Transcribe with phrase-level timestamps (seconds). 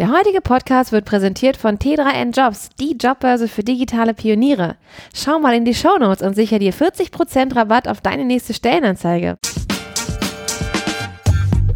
[0.00, 4.76] Der heutige Podcast wird präsentiert von T3N Jobs, die Jobbörse für digitale Pioniere.
[5.14, 9.36] Schau mal in die Shownotes und sicher dir 40% Rabatt auf deine nächste Stellenanzeige.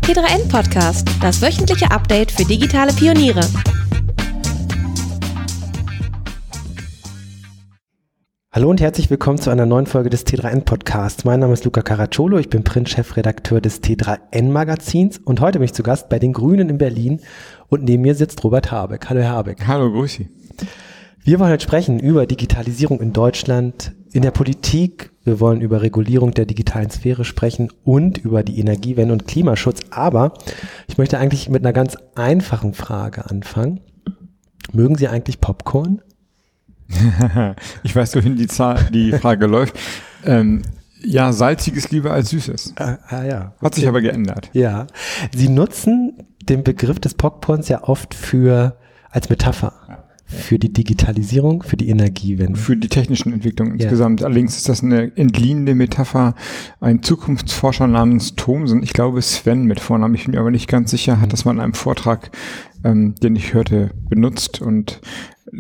[0.01, 3.47] T3N Podcast, das wöchentliche Update für digitale Pioniere.
[8.55, 11.25] Hallo und herzlich willkommen zu einer neuen Folge des T3N Podcasts.
[11.25, 15.73] Mein Name ist Luca Caracciolo, ich bin Print-Chefredakteur des T3N Magazins und heute bin ich
[15.73, 17.21] zu Gast bei den Grünen in Berlin
[17.69, 19.11] und neben mir sitzt Robert Habeck.
[19.11, 19.67] Hallo Herr Habeck.
[19.67, 20.29] Hallo, grüß Sie.
[21.25, 25.11] Wir wollen heute sprechen über Digitalisierung in Deutschland, in der Politik.
[25.25, 29.81] Wir wollen über Regulierung der digitalen Sphäre sprechen und über die Energiewende und Klimaschutz.
[29.91, 30.33] Aber
[30.87, 33.81] ich möchte eigentlich mit einer ganz einfachen Frage anfangen.
[34.71, 36.03] Mögen Sie eigentlich Popcorn?
[37.83, 39.79] ich weiß, wohin die, Zahl, die Frage läuft.
[40.25, 40.63] Ähm,
[41.05, 42.75] ja, salziges lieber als süßes.
[42.77, 43.53] Ah, ah ja.
[43.57, 43.67] Okay.
[43.67, 44.51] Hat sich aber geändert.
[44.53, 44.87] Ja.
[45.35, 48.77] Sie nutzen den Begriff des Popcorns ja oft für
[49.11, 49.73] als Metapher.
[49.89, 50.05] Ja.
[50.27, 52.59] Für die Digitalisierung, für die Energiewende.
[52.59, 53.85] Für die technischen Entwicklungen ja.
[53.85, 54.25] insgesamt.
[54.25, 56.35] Allerdings ist das eine entliehene Metapher.
[56.81, 60.91] Ein Zukunftsforscher namens Thomsen, ich glaube Sven mit Vornamen, ich bin mir aber nicht ganz
[60.91, 62.31] sicher, hat das mal in einem Vortrag,
[62.85, 65.01] ähm, den ich hörte, benutzt und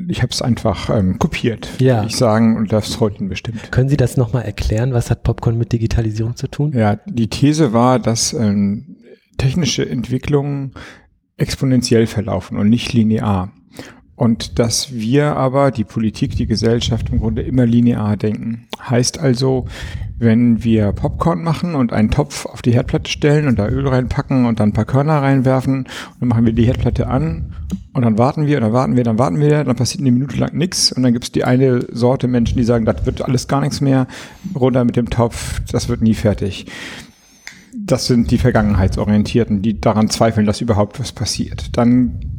[0.08, 1.96] ich habe es einfach ähm, kopiert, ja.
[1.96, 3.70] würde ich sagen, und das ihn bestimmt.
[3.70, 4.92] Können Sie das nochmal erklären?
[4.92, 6.72] Was hat Popcorn mit Digitalisierung zu tun?
[6.72, 8.96] Ja, die These war, dass ähm,
[9.38, 10.72] technische Entwicklungen
[11.36, 13.52] exponentiell verlaufen und nicht linear.
[14.16, 18.68] Und dass wir aber, die Politik, die Gesellschaft im Grunde immer linear denken.
[18.88, 19.66] Heißt also,
[20.18, 24.46] wenn wir Popcorn machen und einen Topf auf die Herdplatte stellen und da Öl reinpacken
[24.46, 25.88] und dann ein paar Körner reinwerfen,
[26.20, 27.52] dann machen wir die Herdplatte an
[27.92, 30.36] und dann warten wir, und dann warten wir, dann warten wir, dann passiert eine Minute
[30.36, 33.48] lang nichts und dann gibt es die eine Sorte Menschen, die sagen, das wird alles
[33.48, 34.06] gar nichts mehr,
[34.54, 36.66] runter mit dem Topf, das wird nie fertig.
[37.76, 41.76] Das sind die Vergangenheitsorientierten, die daran zweifeln, dass überhaupt was passiert.
[41.76, 42.33] Dann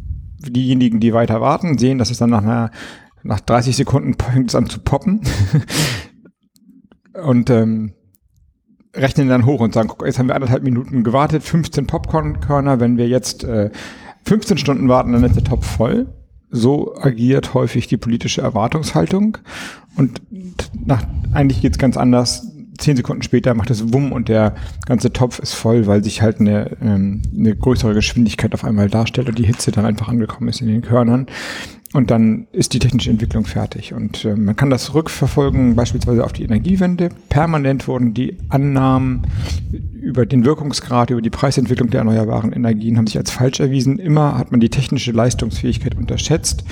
[0.51, 2.71] diejenigen, die weiter warten, sehen, dass es dann nach einer
[3.23, 5.21] nach 30 Sekunden fängt es an zu poppen
[7.25, 7.93] und ähm,
[8.95, 12.97] rechnen dann hoch und sagen, guck, jetzt haben wir anderthalb Minuten gewartet, 15 Popcorn-Körner, wenn
[12.97, 13.71] wir jetzt äh,
[14.25, 16.07] 15 Stunden warten, dann ist der Topf voll.
[16.49, 19.39] So agiert häufig die politische Erwartungshaltung.
[19.97, 20.21] Und
[20.85, 21.03] nach,
[21.33, 22.54] eigentlich geht's ganz anders.
[22.77, 24.55] Zehn Sekunden später macht es Wumm und der
[24.85, 29.29] ganze Topf ist voll, weil sich halt eine, ähm, eine größere Geschwindigkeit auf einmal darstellt
[29.29, 31.27] und die Hitze dann einfach angekommen ist in den Körnern.
[31.95, 33.93] Und dann ist die technische Entwicklung fertig.
[33.93, 37.07] Und äh, man kann das rückverfolgen, beispielsweise auf die Energiewende.
[37.29, 39.21] Permanent wurden die Annahmen
[39.93, 43.97] über den Wirkungsgrad, über die Preisentwicklung der erneuerbaren Energien haben sich als falsch erwiesen.
[43.97, 46.65] Immer hat man die technische Leistungsfähigkeit unterschätzt.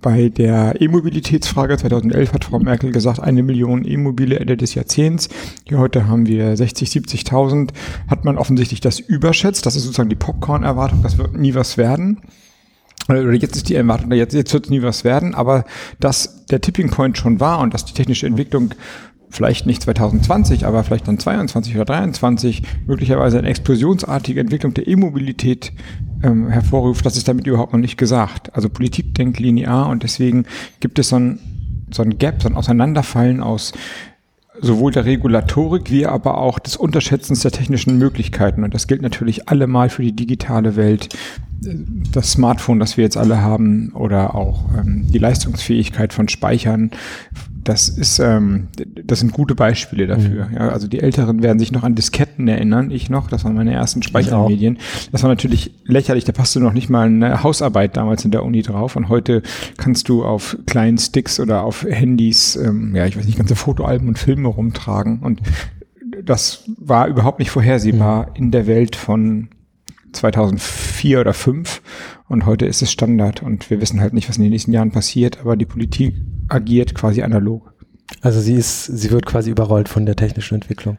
[0.00, 5.28] Bei der E-Mobilitätsfrage 2011 hat Frau Merkel gesagt, eine Million E-Mobile Ende des Jahrzehnts.
[5.66, 7.70] Hier heute haben wir 60, 70.000.
[8.06, 9.66] Hat man offensichtlich das überschätzt.
[9.66, 11.02] Das ist sozusagen die Popcorn-Erwartung.
[11.02, 12.20] Das wird nie was werden
[13.08, 15.64] oder jetzt ist die Erwartung, jetzt, jetzt wird nie was werden, aber
[15.98, 18.74] dass der Tipping Point schon war und dass die technische Entwicklung
[19.30, 25.72] vielleicht nicht 2020, aber vielleicht dann 22 oder 23 möglicherweise eine explosionsartige Entwicklung der E-Mobilität
[26.22, 28.54] ähm, hervorruft, das ist damit überhaupt noch nicht gesagt.
[28.54, 30.46] Also Politik denkt linear und deswegen
[30.80, 31.38] gibt es so ein,
[31.90, 33.72] so ein Gap, so ein Auseinanderfallen aus
[34.60, 38.64] sowohl der Regulatorik wie aber auch des Unterschätzens der technischen Möglichkeiten.
[38.64, 41.08] Und das gilt natürlich allemal für die digitale Welt.
[42.12, 46.90] Das Smartphone, das wir jetzt alle haben, oder auch ähm, die Leistungsfähigkeit von Speichern,
[47.64, 48.68] das ist, ähm,
[49.04, 50.46] das sind gute Beispiele dafür.
[50.46, 50.54] Mhm.
[50.54, 53.72] Ja, also die Älteren werden sich noch an Disketten erinnern, ich noch, das waren meine
[53.72, 54.78] ersten Speichermedien.
[55.12, 58.62] Das war natürlich lächerlich, da passte noch nicht mal eine Hausarbeit damals in der Uni
[58.62, 59.42] drauf und heute
[59.76, 64.08] kannst du auf kleinen Sticks oder auf Handys, ähm, ja, ich weiß nicht, ganze Fotoalben
[64.08, 65.40] und Filme rumtragen und
[66.24, 68.36] das war überhaupt nicht vorhersehbar mhm.
[68.36, 69.48] in der Welt von
[70.12, 71.82] 2004 oder 5
[72.28, 74.90] und heute ist es Standard und wir wissen halt nicht, was in den nächsten Jahren
[74.90, 76.14] passiert, aber die Politik
[76.48, 77.72] agiert quasi analog.
[78.22, 80.98] Also sie ist, sie wird quasi überrollt von der technischen Entwicklung.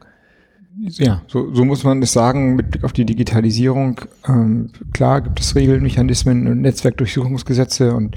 [0.81, 3.99] Ja, so, so muss man es sagen mit Blick auf die Digitalisierung.
[4.27, 8.15] Ähm, klar gibt es Regeln, Mechanismen und Netzwerkdurchsuchungsgesetze und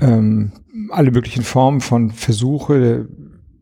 [0.00, 0.52] ähm,
[0.90, 3.08] alle möglichen Formen von Versuche,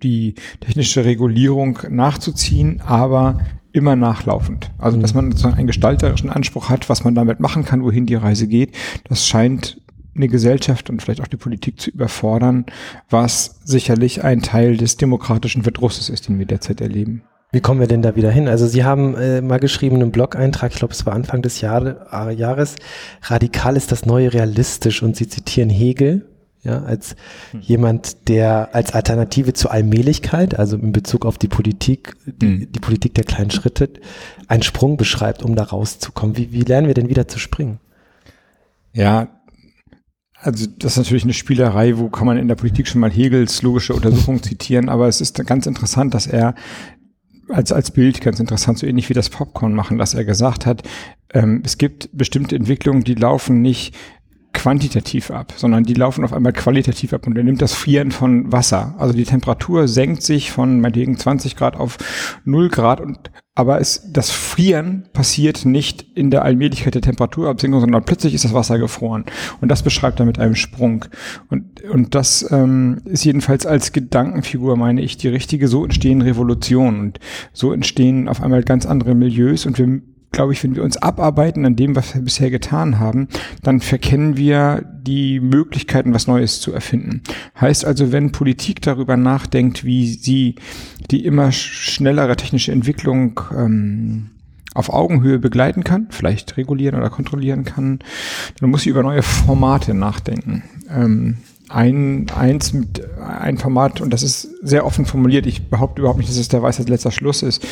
[0.02, 3.38] die technische Regulierung nachzuziehen, aber
[3.74, 4.70] immer nachlaufend.
[4.78, 5.18] Also, dass mhm.
[5.18, 8.74] man sozusagen einen gestalterischen Anspruch hat, was man damit machen kann, wohin die Reise geht,
[9.08, 9.80] das scheint
[10.14, 12.66] eine Gesellschaft und vielleicht auch die Politik zu überfordern,
[13.10, 17.22] was sicherlich ein Teil des demokratischen Verdrusses ist, den wir derzeit erleben.
[17.50, 18.46] Wie kommen wir denn da wieder hin?
[18.46, 22.06] Also Sie haben äh, mal geschrieben einen Blog-Eintrag, ich glaube es war Anfang des Jahre,
[22.12, 22.76] äh, Jahres,
[23.22, 26.26] radikal ist das neue realistisch und Sie zitieren Hegel,
[26.64, 27.14] ja, als
[27.50, 27.60] hm.
[27.60, 32.72] jemand, der als Alternative zur Allmählichkeit, also in Bezug auf die Politik, die, hm.
[32.72, 33.90] die Politik der kleinen Schritte,
[34.48, 36.36] einen Sprung beschreibt, um da rauszukommen.
[36.36, 37.80] Wie, wie lernen wir denn wieder zu springen?
[38.92, 39.28] Ja,
[40.40, 43.62] also das ist natürlich eine Spielerei, wo kann man in der Politik schon mal Hegels
[43.62, 46.54] logische Untersuchung zitieren, aber es ist ganz interessant, dass er
[47.50, 50.82] als, als Bild ganz interessant, so ähnlich wie das Popcorn machen, dass er gesagt hat,
[51.32, 53.94] ähm, es gibt bestimmte Entwicklungen, die laufen nicht
[54.54, 58.50] quantitativ ab, sondern die laufen auf einmal qualitativ ab und er nimmt das Frieren von
[58.50, 58.94] Wasser.
[58.98, 61.98] Also die Temperatur senkt sich von meinetwegen 20 Grad auf
[62.44, 68.04] 0 Grad und aber es, das Frieren passiert nicht in der Allmählichkeit der Temperaturabsinkung, sondern
[68.04, 69.24] plötzlich ist das Wasser gefroren.
[69.60, 71.04] Und das beschreibt er mit einem Sprung.
[71.50, 75.68] Und, und das ähm, ist jedenfalls als Gedankenfigur, meine ich, die richtige.
[75.68, 77.20] So entstehen Revolutionen und
[77.52, 80.02] so entstehen auf einmal ganz andere Milieus und wir
[80.34, 83.28] glaube ich, wenn wir uns abarbeiten an dem, was wir bisher getan haben,
[83.62, 87.22] dann verkennen wir die Möglichkeiten, was Neues zu erfinden.
[87.60, 90.56] Heißt also, wenn Politik darüber nachdenkt, wie sie
[91.10, 94.30] die immer schnellere technische Entwicklung ähm,
[94.74, 98.00] auf Augenhöhe begleiten kann, vielleicht regulieren oder kontrollieren kann,
[98.58, 100.64] dann muss sie über neue Formate nachdenken.
[100.90, 101.36] Ähm,
[101.68, 106.28] ein, eins mit ein Format, und das ist sehr offen formuliert, ich behaupte überhaupt nicht,
[106.28, 107.66] dass es der Weisheit letzter Schluss ist,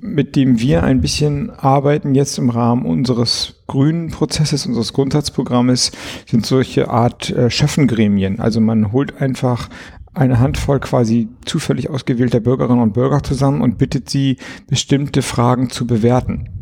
[0.00, 5.92] mit dem wir ein bisschen arbeiten jetzt im Rahmen unseres grünen Prozesses, unseres Grundsatzprogrammes,
[6.26, 8.40] sind solche Art äh, Schöffengremien.
[8.40, 9.68] Also man holt einfach
[10.14, 14.38] eine Handvoll quasi zufällig ausgewählter Bürgerinnen und Bürger zusammen und bittet sie,
[14.68, 16.59] bestimmte Fragen zu bewerten.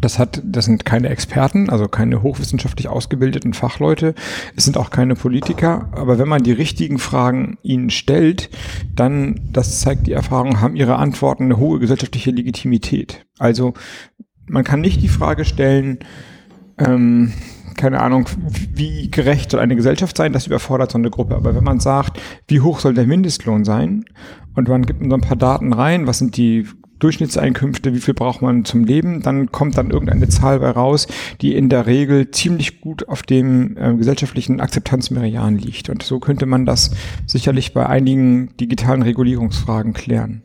[0.00, 4.14] Das hat, das sind keine Experten, also keine hochwissenschaftlich ausgebildeten Fachleute.
[4.56, 5.88] Es sind auch keine Politiker.
[5.92, 8.50] Aber wenn man die richtigen Fragen ihnen stellt,
[8.94, 13.26] dann, das zeigt die Erfahrung, haben ihre Antworten eine hohe gesellschaftliche Legitimität.
[13.38, 13.74] Also,
[14.46, 15.98] man kann nicht die Frage stellen,
[16.78, 17.32] ähm,
[17.76, 18.28] keine Ahnung,
[18.74, 21.34] wie gerecht soll eine Gesellschaft sein, das überfordert so eine Gruppe.
[21.34, 24.04] Aber wenn man sagt, wie hoch soll der Mindestlohn sein
[24.54, 26.66] und man gibt so ein paar Daten rein, was sind die
[27.00, 31.08] Durchschnittseinkünfte, wie viel braucht man zum Leben, dann kommt dann irgendeine Zahl bei raus,
[31.40, 35.90] die in der Regel ziemlich gut auf dem äh, gesellschaftlichen Akzeptanzmeridian liegt.
[35.90, 36.92] Und so könnte man das
[37.26, 40.42] sicherlich bei einigen digitalen Regulierungsfragen klären.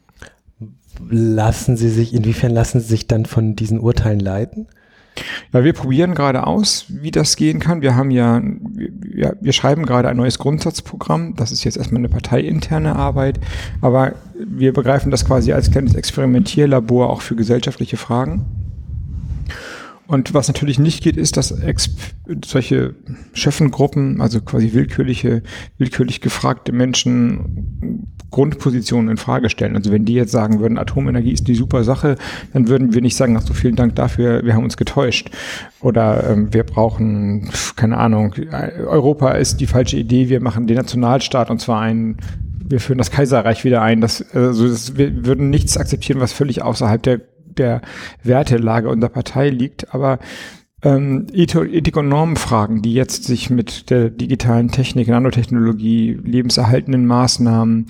[1.10, 4.68] Lassen Sie sich, inwiefern lassen Sie sich dann von diesen Urteilen leiten?
[5.54, 7.82] Ja, wir probieren gerade aus, wie das gehen kann.
[7.82, 11.36] Wir haben ja, wir, wir schreiben gerade ein neues Grundsatzprogramm.
[11.36, 13.40] Das ist jetzt erstmal eine parteiinterne Arbeit,
[13.82, 18.46] aber wir begreifen das quasi als kleines Experimentierlabor auch für gesellschaftliche Fragen.
[20.08, 21.98] Und was natürlich nicht geht, ist, dass Exp
[22.46, 22.96] solche
[23.34, 25.42] Schöffengruppen, also quasi willkürliche,
[25.78, 29.76] willkürlich gefragte Menschen Grundpositionen in Frage stellen.
[29.76, 32.18] Also wenn die jetzt sagen würden, Atomenergie ist die super Sache,
[32.54, 35.32] dann würden wir nicht sagen, ach so vielen Dank dafür, wir haben uns getäuscht.
[35.82, 38.36] Oder ähm, wir brauchen, keine Ahnung,
[38.88, 42.18] Europa ist die falsche Idee, wir machen den Nationalstaat und zwar einen
[42.68, 44.02] wir führen das Kaiserreich wieder ein.
[44.02, 47.22] Das, also das, wir würden nichts akzeptieren, was völlig außerhalb der
[47.58, 47.82] der
[48.24, 50.20] Wertelage unserer Partei liegt, aber
[50.86, 57.88] ähm, Ethik- und Normenfragen, die jetzt sich mit der digitalen Technik, Nanotechnologie, lebenserhaltenden Maßnahmen,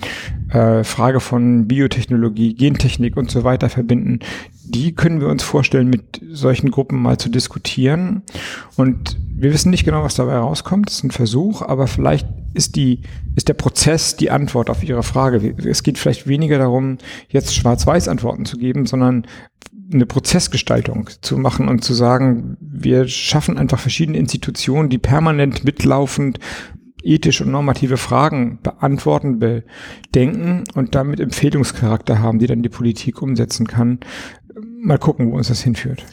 [0.48, 4.20] äh, Frage von Biotechnologie, Gentechnik und so weiter verbinden,
[4.64, 8.22] die können wir uns vorstellen, mit solchen Gruppen mal zu diskutieren.
[8.76, 10.88] Und wir wissen nicht genau, was dabei rauskommt.
[10.88, 13.02] Das ist ein Versuch, aber vielleicht ist die,
[13.36, 15.54] ist der Prozess die Antwort auf Ihre Frage.
[15.68, 16.96] Es geht vielleicht weniger darum,
[17.28, 19.26] jetzt schwarz-weiß Antworten zu geben, sondern
[19.92, 26.38] eine Prozessgestaltung zu machen und zu sagen, wir schaffen einfach verschiedene Institutionen, die permanent mitlaufend
[27.02, 33.66] ethische und normative Fragen beantworten, bedenken und damit Empfehlungscharakter haben, die dann die Politik umsetzen
[33.66, 34.00] kann.
[34.82, 36.04] Mal gucken, wo uns das hinführt.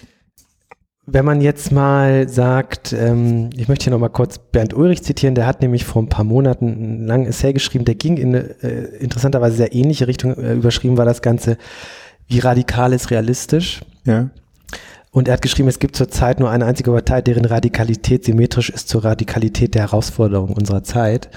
[1.06, 5.48] Wenn man jetzt mal sagt, ähm, ich möchte hier nochmal kurz Bernd Ulrich zitieren, der
[5.48, 8.98] hat nämlich vor ein paar Monaten einen langen Essay geschrieben, der ging in eine äh,
[9.00, 11.58] interessanterweise sehr ähnliche Richtung, äh, überschrieben war das Ganze,
[12.28, 13.82] wie radikal ist realistisch.
[14.06, 14.30] Ja.
[15.12, 18.90] Und er hat geschrieben, es gibt zurzeit nur eine einzige Partei, deren Radikalität symmetrisch ist
[18.90, 21.30] zur Radikalität der Herausforderung unserer Zeit.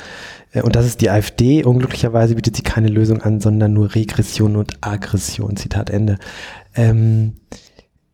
[0.53, 1.63] Äh, und das ist die AfD.
[1.63, 5.57] Unglücklicherweise bietet sie keine Lösung an, sondern nur Regression und Aggression.
[5.57, 6.19] Zitat Ende.
[6.75, 7.35] Ähm,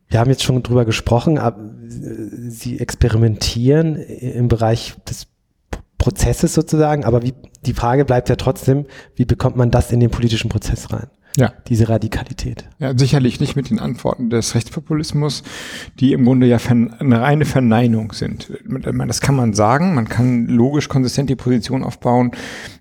[0.09, 5.29] wir haben jetzt schon drüber gesprochen, aber äh, Sie experimentieren im Bereich des
[5.97, 10.11] Prozesses sozusagen, aber wie, die Frage bleibt ja trotzdem, wie bekommt man das in den
[10.11, 11.07] politischen Prozess rein?
[11.37, 11.53] Ja.
[11.69, 12.69] Diese Radikalität.
[12.79, 15.43] Ja, sicherlich nicht mit den Antworten des Rechtspopulismus,
[15.99, 18.53] die im Grunde ja eine reine Verneinung sind.
[18.65, 22.33] Das kann man sagen, man kann logisch konsistent die Position aufbauen,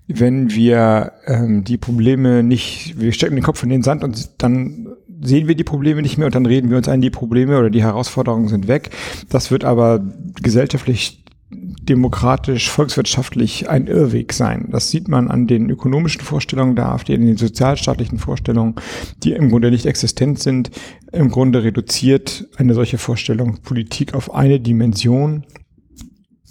[0.06, 4.88] wenn wir ähm, die Probleme nicht, wir stecken den Kopf in den Sand und dann
[5.22, 7.70] sehen wir die Probleme nicht mehr und dann reden wir uns ein, die Probleme oder
[7.70, 8.90] die Herausforderungen sind weg.
[9.30, 10.04] Das wird aber
[10.42, 11.21] gesellschaftlich
[11.52, 14.68] demokratisch, volkswirtschaftlich ein Irrweg sein.
[14.70, 18.76] Das sieht man an den ökonomischen Vorstellungen der AfD, an den sozialstaatlichen Vorstellungen,
[19.22, 20.70] die im Grunde nicht existent sind.
[21.12, 25.44] Im Grunde reduziert eine solche Vorstellung Politik auf eine Dimension.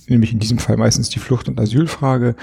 [0.08, 2.36] nämlich in diesem Fall meistens die Flucht- und Asylfrage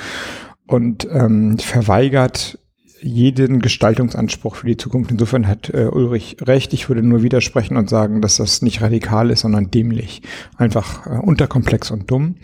[0.66, 2.58] und ähm, verweigert
[3.00, 5.10] jeden Gestaltungsanspruch für die Zukunft.
[5.10, 6.72] Insofern hat äh, Ulrich recht.
[6.72, 10.22] Ich würde nur widersprechen und sagen, dass das nicht radikal ist, sondern dämlich.
[10.56, 12.36] Einfach äh, unterkomplex und dumm.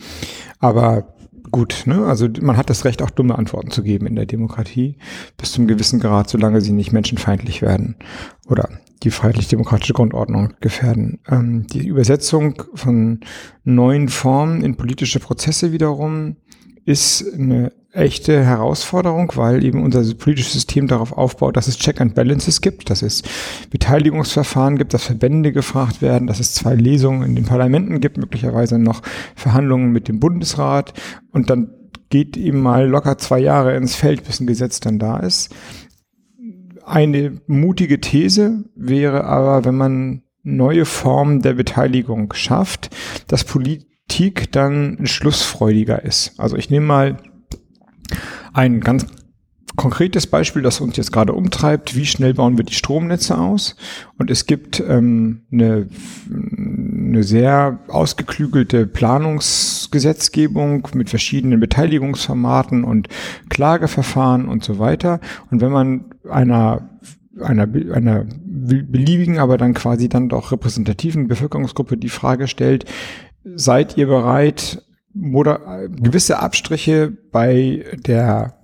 [0.61, 1.15] Aber
[1.51, 2.05] gut, ne?
[2.07, 4.97] Also man hat das Recht, auch dumme Antworten zu geben in der Demokratie,
[5.37, 7.97] bis zum gewissen Grad, solange sie nicht menschenfeindlich werden
[8.49, 8.69] oder
[9.03, 11.21] die freiheitlich-demokratische Grundordnung gefährden.
[11.29, 13.21] Ähm, die Übersetzung von
[13.65, 16.37] neuen Formen in politische Prozesse wiederum
[16.85, 22.15] ist eine echte Herausforderung, weil eben unser politisches System darauf aufbaut, dass es Check and
[22.15, 23.23] Balances gibt, dass es
[23.71, 28.79] Beteiligungsverfahren gibt, dass Verbände gefragt werden, dass es zwei Lesungen in den Parlamenten gibt, möglicherweise
[28.79, 29.03] noch
[29.37, 30.93] Verhandlungen mit dem Bundesrat
[31.31, 31.71] und dann
[32.11, 35.55] geht eben mal locker zwei Jahre ins Feld, bis ein Gesetz dann da ist.
[36.85, 42.95] Eine mutige These wäre aber, wenn man neue Formen der Beteiligung schafft,
[43.29, 46.39] dass Politik dann schlussfreudiger ist.
[46.39, 47.17] Also ich nehme mal
[48.55, 49.07] ein ganz
[49.77, 53.75] konkretes Beispiel, das uns jetzt gerade umtreibt, wie schnell bauen wir die Stromnetze aus?
[54.19, 55.89] Und es gibt ähm, eine,
[56.31, 63.09] eine sehr ausgeklügelte Planungsgesetzgebung mit verschiedenen Beteiligungsformaten und
[63.51, 65.21] Klageverfahren und so weiter.
[65.51, 66.89] Und wenn man einer
[67.43, 72.85] einer, einer beliebigen, aber dann quasi dann doch repräsentativen Bevölkerungsgruppe die Frage stellt,
[73.57, 74.84] seid ihr bereit,
[75.15, 78.55] moder gewisse Abstriche bei der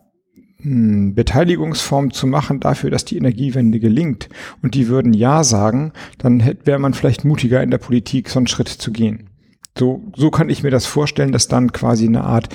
[0.58, 4.28] hm, Beteiligungsform zu machen dafür, dass die Energiewende gelingt
[4.62, 8.46] und die würden Ja sagen, dann wäre man vielleicht mutiger in der Politik, so einen
[8.46, 9.30] Schritt zu gehen.
[9.78, 12.48] So, so kann ich mir das vorstellen, dass dann quasi eine Art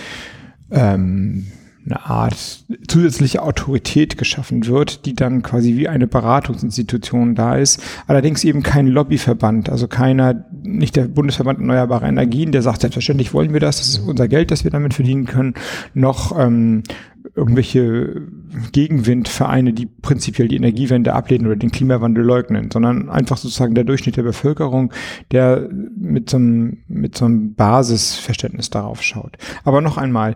[0.69, 1.47] ähm,
[1.85, 7.81] eine Art zusätzliche Autorität geschaffen wird, die dann quasi wie eine Beratungsinstitution da ist.
[8.07, 13.53] Allerdings eben kein Lobbyverband, also keiner, nicht der Bundesverband Erneuerbare Energien, der sagt, selbstverständlich wollen
[13.53, 15.53] wir das, das ist unser Geld, das wir damit verdienen können,
[15.93, 16.83] noch ähm,
[17.35, 18.21] irgendwelche
[18.71, 24.17] Gegenwindvereine, die prinzipiell die Energiewende ablehnen oder den Klimawandel leugnen, sondern einfach sozusagen der Durchschnitt
[24.17, 24.93] der Bevölkerung,
[25.31, 29.37] der mit so einem, mit so einem Basisverständnis darauf schaut.
[29.63, 30.35] Aber noch einmal,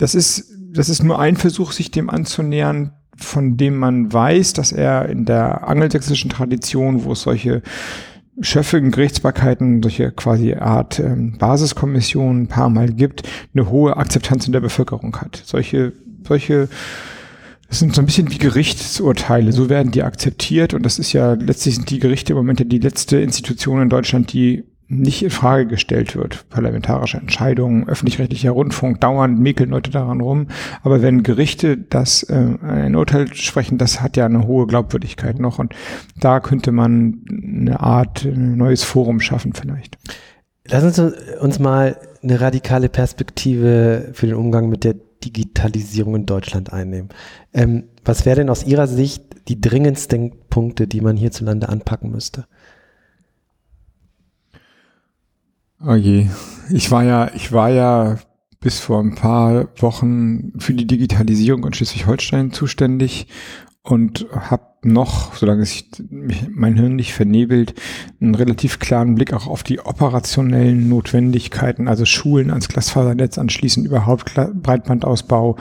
[0.00, 4.72] das ist, das ist nur ein Versuch, sich dem anzunähern, von dem man weiß, dass
[4.72, 7.60] er in der angelsächsischen Tradition, wo es solche
[8.40, 14.54] schöffigen Gerichtsbarkeiten, solche quasi Art ähm, Basiskommissionen ein paar Mal gibt, eine hohe Akzeptanz in
[14.54, 15.42] der Bevölkerung hat.
[15.44, 15.92] Solche,
[16.26, 16.68] solche
[17.68, 21.34] das sind so ein bisschen wie Gerichtsurteile, so werden die akzeptiert und das ist ja
[21.34, 25.30] letztlich sind die Gerichte im Moment ja die letzte Institution in Deutschland, die nicht in
[25.30, 26.48] Frage gestellt wird.
[26.50, 30.48] Parlamentarische Entscheidungen, öffentlich-rechtlicher Rundfunk, dauernd mäkeln Leute daran rum.
[30.82, 35.60] Aber wenn Gerichte das äh, ein Urteil sprechen, das hat ja eine hohe Glaubwürdigkeit noch.
[35.60, 35.74] Und
[36.18, 39.96] da könnte man eine Art ein neues Forum schaffen vielleicht.
[40.66, 40.98] Lass uns
[41.40, 47.10] uns mal eine radikale Perspektive für den Umgang mit der Digitalisierung in Deutschland einnehmen.
[47.54, 52.46] Ähm, was wäre denn aus Ihrer Sicht die dringendsten Punkte, die man hierzulande anpacken müsste?
[55.84, 56.26] Oh je.
[56.70, 58.18] Ich war ja, ich war ja
[58.60, 63.26] bis vor ein paar Wochen für die Digitalisierung in Schleswig-Holstein zuständig
[63.82, 65.90] und habe noch, solange sich
[66.50, 67.74] mein Hirn nicht vernebelt,
[68.20, 74.34] einen relativ klaren Blick auch auf die operationellen Notwendigkeiten, also Schulen ans Glasfasernetz anschließen, überhaupt
[74.34, 75.56] Breitbandausbau,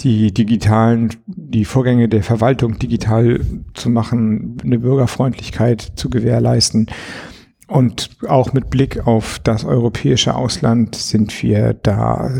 [0.00, 3.40] die digitalen, die Vorgänge der Verwaltung digital
[3.74, 6.86] zu machen, eine Bürgerfreundlichkeit zu gewährleisten.
[7.68, 12.30] Und auch mit Blick auf das europäische Ausland sind wir da,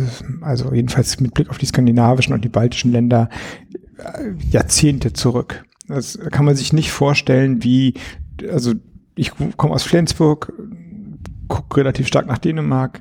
[0.41, 3.29] also jedenfalls mit Blick auf die skandinavischen und die baltischen Länder,
[3.99, 5.65] äh, Jahrzehnte zurück.
[5.89, 7.95] Das kann man sich nicht vorstellen, wie,
[8.51, 8.75] also
[9.17, 10.53] ich komme aus Flensburg,
[11.49, 13.01] gucke relativ stark nach Dänemark.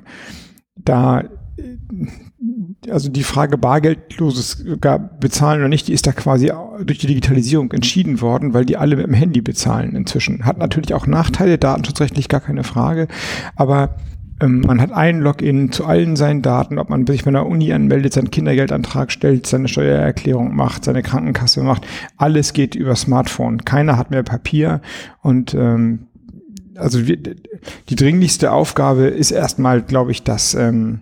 [0.76, 1.24] Da
[2.90, 4.64] also die Frage bargeldloses
[5.20, 6.52] bezahlen oder nicht, die ist da quasi
[6.84, 10.44] durch die Digitalisierung entschieden worden, weil die alle mit dem Handy bezahlen inzwischen.
[10.44, 13.08] Hat natürlich auch Nachteile, datenschutzrechtlich gar keine Frage,
[13.54, 13.96] aber
[14.40, 17.72] ähm, man hat einen Login zu allen seinen Daten, ob man sich bei einer Uni
[17.72, 23.64] anmeldet, seinen Kindergeldantrag stellt, seine Steuererklärung macht, seine Krankenkasse macht, alles geht über Smartphone.
[23.64, 24.80] Keiner hat mehr Papier
[25.22, 26.06] und ähm,
[26.76, 31.00] also wir, die dringlichste Aufgabe ist erstmal, glaube ich, dass ähm,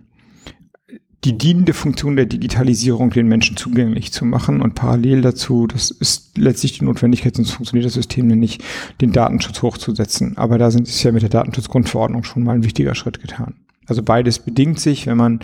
[1.24, 6.36] die dienende Funktion der Digitalisierung den Menschen zugänglich zu machen und parallel dazu, das ist
[6.36, 8.62] letztlich die Notwendigkeit, sonst funktioniert das System nicht,
[9.00, 10.36] den Datenschutz hochzusetzen.
[10.36, 13.54] Aber da sind es ja mit der Datenschutzgrundverordnung schon mal ein wichtiger Schritt getan.
[13.86, 15.40] Also beides bedingt sich, wenn man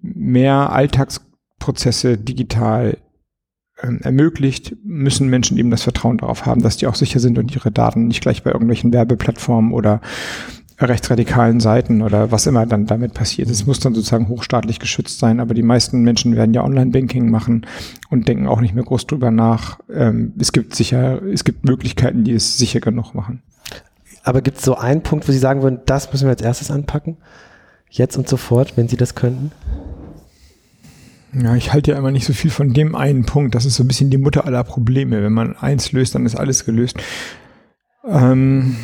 [0.00, 2.98] mehr Alltagsprozesse digital
[3.82, 7.54] ähm, ermöglicht, müssen Menschen eben das Vertrauen darauf haben, dass die auch sicher sind und
[7.54, 10.00] ihre Daten nicht gleich bei irgendwelchen Werbeplattformen oder
[10.78, 13.48] rechtsradikalen Seiten oder was immer dann damit passiert.
[13.48, 17.66] Es muss dann sozusagen hochstaatlich geschützt sein, aber die meisten Menschen werden ja Online-Banking machen
[18.10, 19.78] und denken auch nicht mehr groß drüber nach.
[19.92, 23.42] Ähm, es gibt sicher, es gibt Möglichkeiten, die es sicher genug machen.
[24.24, 26.70] Aber gibt es so einen Punkt, wo Sie sagen würden, das müssen wir als erstes
[26.70, 27.18] anpacken?
[27.90, 29.52] Jetzt und sofort, wenn Sie das könnten?
[31.32, 33.54] Ja, ich halte ja immer nicht so viel von dem einen Punkt.
[33.54, 35.22] Das ist so ein bisschen die Mutter aller Probleme.
[35.22, 36.96] Wenn man eins löst, dann ist alles gelöst.
[38.06, 38.76] Ähm,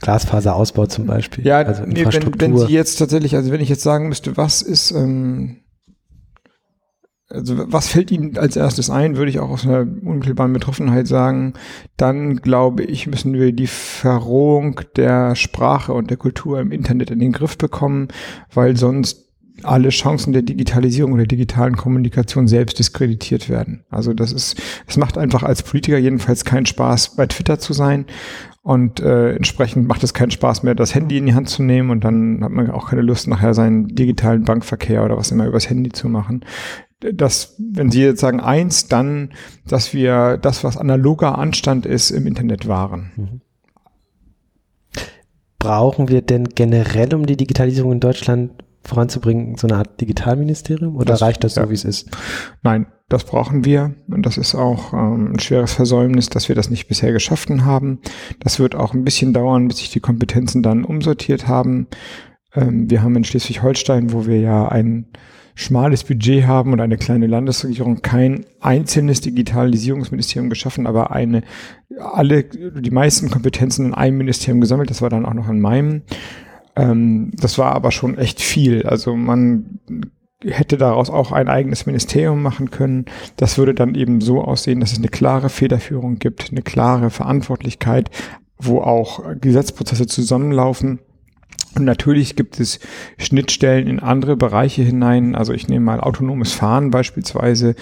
[0.00, 1.46] Glasfaserausbau zum Beispiel.
[1.46, 4.62] Ja, also nee, wenn, wenn Sie jetzt tatsächlich, also wenn ich jetzt sagen müsste, was
[4.62, 5.58] ist, ähm,
[7.28, 11.54] also was fällt Ihnen als erstes ein, würde ich auch aus einer unmittelbaren Betroffenheit sagen,
[11.96, 17.18] dann glaube ich, müssen wir die Verrohung der Sprache und der Kultur im Internet in
[17.18, 18.08] den Griff bekommen,
[18.52, 19.26] weil sonst
[19.62, 23.84] alle Chancen der Digitalisierung oder digitalen Kommunikation selbst diskreditiert werden.
[23.88, 28.06] Also das ist, es macht einfach als Politiker jedenfalls keinen Spaß, bei Twitter zu sein.
[28.66, 31.90] Und äh, entsprechend macht es keinen Spaß mehr, das Handy in die Hand zu nehmen
[31.90, 35.70] und dann hat man auch keine Lust, nachher seinen digitalen Bankverkehr oder was immer übers
[35.70, 36.44] Handy zu machen.
[36.98, 39.30] Das, wenn Sie jetzt sagen eins, dann,
[39.68, 43.12] dass wir das, was analoger Anstand ist, im Internet wahren.
[43.14, 43.40] Mhm.
[45.60, 51.12] Brauchen wir denn generell, um die Digitalisierung in Deutschland voranzubringen, so eine Art Digitalministerium oder
[51.12, 51.70] das, reicht das so, ja.
[51.70, 52.10] wie es ist?
[52.64, 56.70] Nein, das brauchen wir und das ist auch ähm, ein schweres Versäumnis, dass wir das
[56.70, 58.00] nicht bisher geschafft haben.
[58.40, 61.86] Das wird auch ein bisschen dauern, bis sich die Kompetenzen dann umsortiert haben.
[62.54, 65.06] Ähm, wir haben in Schleswig-Holstein, wo wir ja ein
[65.54, 71.42] schmales Budget haben und eine kleine Landesregierung kein einzelnes Digitalisierungsministerium geschaffen, aber eine
[71.98, 74.90] alle die meisten Kompetenzen in einem Ministerium gesammelt.
[74.90, 76.02] Das war dann auch noch in meinem.
[76.74, 78.82] Ähm, das war aber schon echt viel.
[78.82, 79.80] Also man
[80.44, 83.06] hätte daraus auch ein eigenes Ministerium machen können.
[83.36, 88.10] Das würde dann eben so aussehen, dass es eine klare Federführung gibt, eine klare Verantwortlichkeit,
[88.58, 91.00] wo auch Gesetzprozesse zusammenlaufen
[91.76, 92.80] und natürlich gibt es
[93.18, 95.34] Schnittstellen in andere Bereiche hinein.
[95.34, 97.74] Also ich nehme mal autonomes Fahren beispielsweise.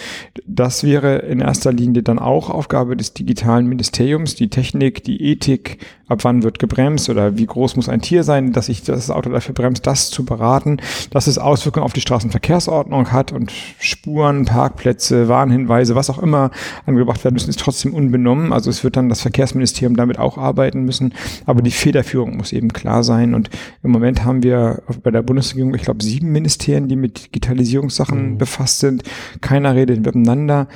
[0.47, 4.35] Das wäre in erster Linie dann auch Aufgabe des digitalen Ministeriums.
[4.35, 5.79] Die Technik, die Ethik,
[6.09, 9.31] ab wann wird gebremst oder wie groß muss ein Tier sein, dass sich das Auto
[9.31, 10.79] dafür bremst, das zu beraten,
[11.11, 16.51] dass es Auswirkungen auf die Straßenverkehrsordnung hat und Spuren, Parkplätze, Warnhinweise, was auch immer
[16.85, 18.53] angebracht werden müssen, ist trotzdem unbenommen.
[18.53, 21.15] Also es wird dann das Verkehrsministerium damit auch arbeiten müssen.
[21.47, 23.51] Aber die Federführung muss eben klar sein und
[23.85, 28.39] im Moment haben wir bei der Bundesregierung, ich glaube, sieben Ministerien, die mit Digitalisierungssachen mhm.
[28.39, 29.03] befasst sind.
[29.43, 30.69] Keiner redet miteinander.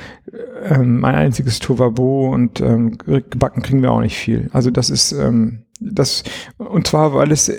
[0.62, 4.50] Ähm, ein einziges Tovabo und ähm, gebacken kriegen wir auch nicht viel.
[4.52, 6.22] Also das ist ähm, das
[6.58, 7.50] und zwar, weil es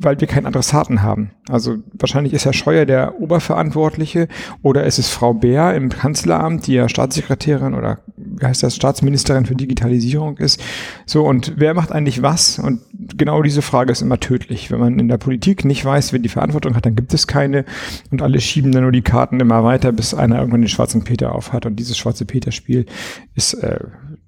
[0.00, 1.30] weil wir keinen Adressaten haben.
[1.48, 4.28] Also wahrscheinlich ist Herr Scheuer der Oberverantwortliche
[4.62, 9.44] oder ist es Frau Bär im Kanzleramt, die ja Staatssekretärin oder wie heißt das, Staatsministerin
[9.44, 10.60] für Digitalisierung ist.
[11.04, 12.58] So, und wer macht eigentlich was?
[12.58, 12.80] Und
[13.16, 14.70] genau diese Frage ist immer tödlich.
[14.70, 17.64] Wenn man in der Politik nicht weiß, wer die Verantwortung hat, dann gibt es keine
[18.10, 21.34] und alle schieben dann nur die Karten immer weiter, bis einer irgendwann den schwarzen Peter
[21.34, 21.66] aufhat.
[21.66, 22.86] Und dieses schwarze Peter-Spiel
[23.34, 23.80] ist, äh,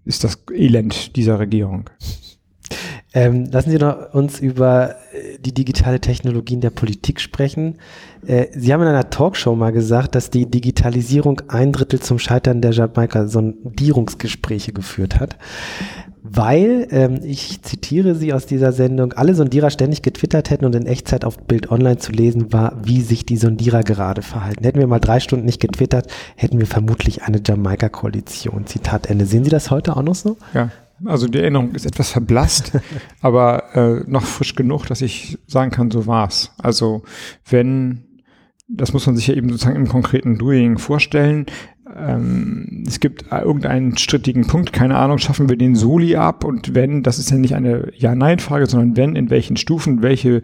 [0.04, 1.88] ist das Elend dieser Regierung.
[3.14, 7.78] Ähm, lassen Sie noch uns über äh, die digitale Technologie in der Politik sprechen.
[8.26, 12.62] Äh, Sie haben in einer Talkshow mal gesagt, dass die Digitalisierung ein Drittel zum Scheitern
[12.62, 15.36] der Jamaika-Sondierungsgespräche geführt hat,
[16.22, 20.86] weil, ähm, ich zitiere Sie aus dieser Sendung, alle Sondierer ständig getwittert hätten und in
[20.86, 24.64] Echtzeit auf Bild Online zu lesen war, wie sich die Sondierer gerade verhalten.
[24.64, 26.06] Hätten wir mal drei Stunden nicht getwittert,
[26.36, 28.66] hätten wir vermutlich eine Jamaika-Koalition.
[28.66, 29.26] Zitat Ende.
[29.26, 30.38] Sehen Sie das heute auch noch so?
[30.54, 30.70] Ja,
[31.04, 32.72] also die Erinnerung ist etwas verblasst,
[33.20, 36.52] aber äh, noch frisch genug, dass ich sagen kann, so war's.
[36.58, 37.02] Also
[37.48, 38.04] wenn,
[38.68, 41.46] das muss man sich ja eben sozusagen im konkreten Doing vorstellen,
[41.96, 46.44] ähm, es gibt irgendeinen strittigen Punkt, keine Ahnung, schaffen wir den Soli ab?
[46.44, 50.42] Und wenn, das ist ja nicht eine Ja-Nein-Frage, sondern wenn, in welchen Stufen, welche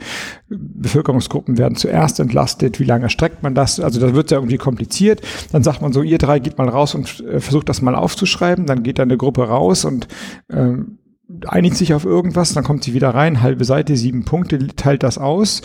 [0.48, 5.22] Bevölkerungsgruppen werden zuerst entlastet, wie lange streckt man das, also das wird ja irgendwie kompliziert,
[5.52, 8.66] dann sagt man so, ihr drei geht mal raus und äh, versucht das mal aufzuschreiben,
[8.66, 10.08] dann geht da eine Gruppe raus und
[10.50, 10.98] ähm,
[11.46, 15.18] einigt sich auf irgendwas, dann kommt sie wieder rein, halbe Seite, sieben Punkte, teilt das
[15.18, 15.62] aus.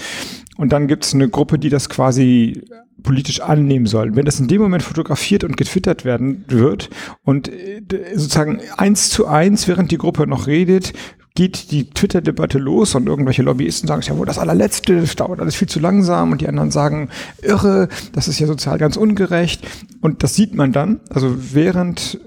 [0.57, 2.63] Und dann gibt es eine Gruppe, die das quasi
[3.01, 4.15] politisch annehmen soll.
[4.15, 6.89] Wenn das in dem Moment fotografiert und getwittert werden wird
[7.23, 7.81] und äh,
[8.13, 10.93] sozusagen eins zu eins, während die Gruppe noch redet,
[11.35, 15.15] geht die Twitter-Debatte los und irgendwelche Lobbyisten sagen, es ist ja wohl das allerletzte, das
[15.15, 17.09] dauert alles viel zu langsam und die anderen sagen,
[17.41, 19.67] irre, das ist ja sozial ganz ungerecht
[20.01, 22.19] und das sieht man dann, also während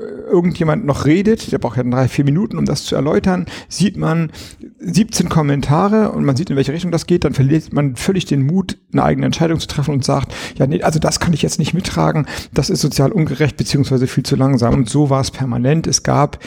[0.00, 4.30] irgendjemand noch redet, der braucht ja drei, vier Minuten, um das zu erläutern, sieht man
[4.78, 8.46] 17 Kommentare und man sieht, in welche Richtung das geht, dann verliert man völlig den
[8.46, 11.58] Mut, eine eigene Entscheidung zu treffen und sagt, ja, nee, also das kann ich jetzt
[11.58, 14.74] nicht mittragen, das ist sozial ungerecht beziehungsweise viel zu langsam.
[14.74, 15.86] Und so war es permanent.
[15.86, 16.38] Es gab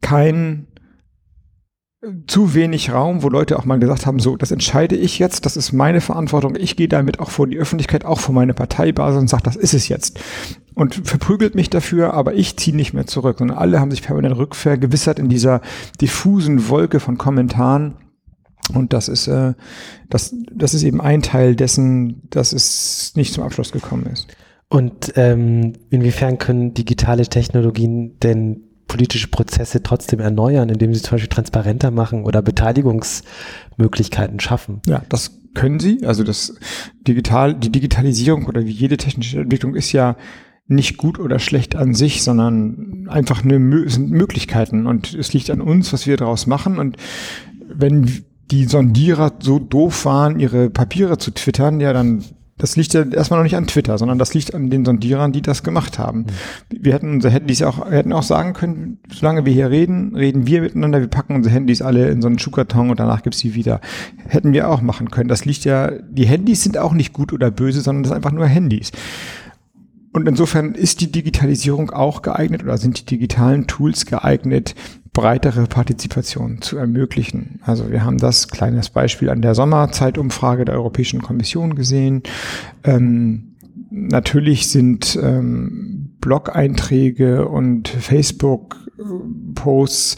[0.00, 0.66] kein
[2.26, 5.56] zu wenig Raum, wo Leute auch mal gesagt haben, so, das entscheide ich jetzt, das
[5.56, 9.28] ist meine Verantwortung, ich gehe damit auch vor die Öffentlichkeit, auch vor meine Parteibasis und
[9.28, 10.20] sage, das ist es jetzt.
[10.74, 13.40] Und verprügelt mich dafür, aber ich ziehe nicht mehr zurück.
[13.40, 15.60] Und alle haben sich permanent rückvergewissert in dieser
[16.00, 17.94] diffusen Wolke von Kommentaren.
[18.72, 19.54] Und das ist, äh,
[20.10, 24.26] das, das ist eben ein Teil dessen, dass es nicht zum Abschluss gekommen ist.
[24.68, 31.28] Und ähm, inwiefern können digitale Technologien denn politische Prozesse trotzdem erneuern, indem sie zum Beispiel
[31.28, 34.82] transparenter machen oder Beteiligungsmöglichkeiten schaffen.
[34.86, 36.06] Ja, das können sie.
[36.06, 36.54] Also das
[37.02, 40.16] digital, die Digitalisierung oder wie jede technische Entwicklung ist ja
[40.68, 43.58] nicht gut oder schlecht an sich, sondern einfach eine
[43.90, 46.96] sind Möglichkeiten und es liegt an uns, was wir daraus machen und
[47.66, 52.22] wenn die Sondierer so doof waren, ihre Papiere zu twittern, ja, dann
[52.56, 55.42] das liegt ja erstmal noch nicht an Twitter, sondern das liegt an den Sondierern, die
[55.42, 56.20] das gemacht haben.
[56.20, 56.26] Mhm.
[56.70, 60.62] Wir hätten unser Handys auch, hätten auch sagen können, solange wir hier reden, reden wir
[60.62, 63.80] miteinander, wir packen unsere Handys alle in so einen Schuhkarton und danach gibt's sie wieder.
[64.28, 65.28] Hätten wir auch machen können.
[65.28, 68.32] Das liegt ja, die Handys sind auch nicht gut oder böse, sondern das sind einfach
[68.32, 68.92] nur Handys.
[70.14, 74.76] Und insofern ist die Digitalisierung auch geeignet oder sind die digitalen Tools geeignet,
[75.12, 77.58] breitere Partizipation zu ermöglichen.
[77.62, 82.22] Also wir haben das kleines Beispiel an der Sommerzeitumfrage der Europäischen Kommission gesehen.
[82.84, 83.56] Ähm,
[83.90, 90.16] natürlich sind ähm, Blog-Einträge und Facebook-Posts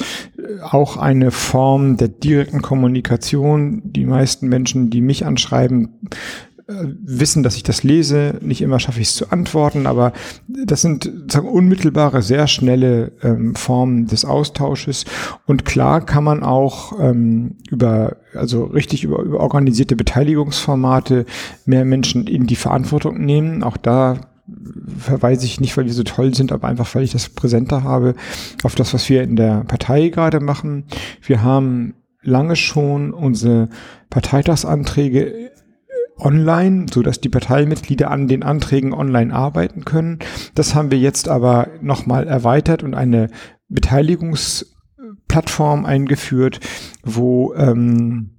[0.63, 3.81] auch eine Form der direkten Kommunikation.
[3.83, 6.17] Die meisten Menschen, die mich anschreiben, äh,
[6.69, 8.39] wissen, dass ich das lese.
[8.41, 10.13] Nicht immer schaffe ich es zu antworten, aber
[10.49, 15.05] das sind sagen, unmittelbare, sehr schnelle ähm, Formen des Austausches.
[15.47, 21.25] Und klar kann man auch ähm, über, also richtig über, über organisierte Beteiligungsformate
[21.67, 23.63] mehr Menschen in die Verantwortung nehmen.
[23.63, 24.17] Auch da
[24.99, 28.15] verweise ich nicht, weil wir so toll sind, aber einfach, weil ich das präsenter habe,
[28.65, 30.85] auf das, was wir in der Partei gerade machen.
[31.23, 33.69] Wir haben lange schon unsere
[34.11, 35.46] Parteitagsanträge
[36.19, 40.19] online, so dass die Parteimitglieder an den Anträgen online arbeiten können.
[40.55, 43.31] Das haben wir jetzt aber nochmal erweitert und eine
[43.69, 46.61] Beteiligungsplattform eingeführt,
[47.03, 48.36] wo ähm,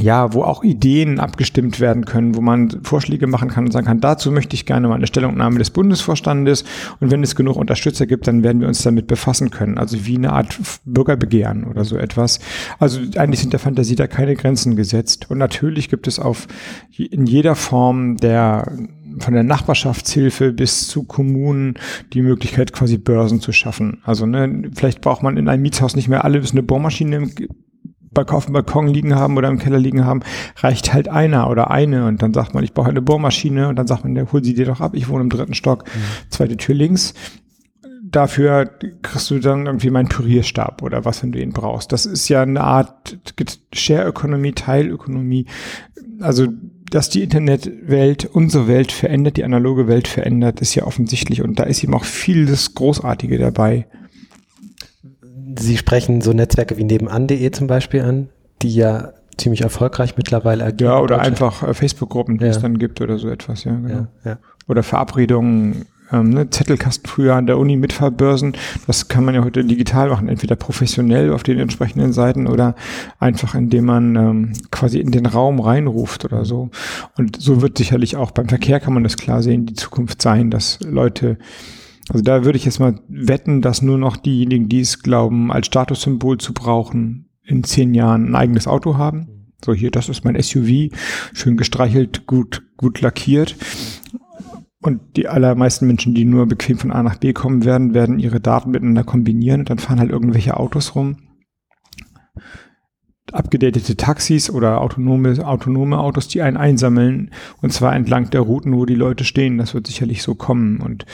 [0.00, 4.00] ja, wo auch Ideen abgestimmt werden können, wo man Vorschläge machen kann und sagen kann,
[4.00, 6.64] dazu möchte ich gerne mal eine Stellungnahme des Bundesvorstandes
[7.00, 9.78] und wenn es genug Unterstützer gibt, dann werden wir uns damit befassen können.
[9.78, 12.40] Also wie eine Art Bürgerbegehren oder so etwas.
[12.78, 15.30] Also eigentlich sind der Fantasie da keine Grenzen gesetzt.
[15.30, 16.46] Und natürlich gibt es auf
[16.96, 18.72] in jeder Form der
[19.20, 21.74] von der Nachbarschaftshilfe bis zu Kommunen
[22.12, 24.00] die Möglichkeit, quasi Börsen zu schaffen.
[24.04, 27.28] Also ne, vielleicht braucht man in einem Mietshaus nicht mehr alle eine Bohrmaschine
[28.26, 30.20] auf dem Balkon liegen haben oder im Keller liegen haben,
[30.56, 33.86] reicht halt einer oder eine und dann sagt man, ich brauche eine Bohrmaschine und dann
[33.86, 36.30] sagt man, der hol sie dir doch ab, ich wohne im dritten Stock, mhm.
[36.30, 37.14] zweite Tür links.
[38.02, 38.70] Dafür
[39.02, 41.92] kriegst du dann irgendwie meinen Pürierstab oder was, wenn du ihn brauchst.
[41.92, 43.18] Das ist ja eine Art
[43.74, 45.44] Share-Ökonomie, Teilökonomie.
[46.20, 46.46] Also,
[46.90, 51.64] dass die Internetwelt unsere Welt verändert, die analoge Welt verändert, ist ja offensichtlich und da
[51.64, 53.86] ist eben auch vieles Großartige dabei.
[55.58, 58.28] Sie sprechen so Netzwerke wie nebenan.de zum Beispiel an,
[58.62, 60.92] die ja ziemlich erfolgreich mittlerweile agieren.
[60.92, 62.50] Ja, oder einfach äh, Facebook-Gruppen, die ja.
[62.50, 63.88] es dann gibt oder so etwas, ja, genau.
[63.88, 64.38] Ja, ja.
[64.66, 68.54] Oder Verabredungen, ähm, ne, Zettelkasten früher an der Uni mit Verbörsen.
[68.86, 72.74] Das kann man ja heute digital machen, entweder professionell auf den entsprechenden Seiten oder
[73.18, 76.70] einfach indem man ähm, quasi in den Raum reinruft oder so.
[77.16, 80.50] Und so wird sicherlich auch beim Verkehr kann man das klar sehen, die Zukunft sein,
[80.50, 81.38] dass Leute
[82.08, 85.66] also da würde ich jetzt mal wetten, dass nur noch diejenigen, die es glauben, als
[85.66, 89.52] Statussymbol zu brauchen, in zehn Jahren ein eigenes Auto haben.
[89.64, 90.94] So hier, das ist mein SUV,
[91.32, 93.56] schön gestreichelt, gut, gut lackiert.
[94.80, 98.40] Und die allermeisten Menschen, die nur bequem von A nach B kommen werden, werden ihre
[98.40, 101.16] Daten miteinander kombinieren und dann fahren halt irgendwelche Autos rum
[103.34, 108.86] abgedatete Taxis oder autonome, autonome Autos, die einen einsammeln und zwar entlang der Routen, wo
[108.86, 109.58] die Leute stehen.
[109.58, 110.80] Das wird sicherlich so kommen.
[110.80, 111.06] Und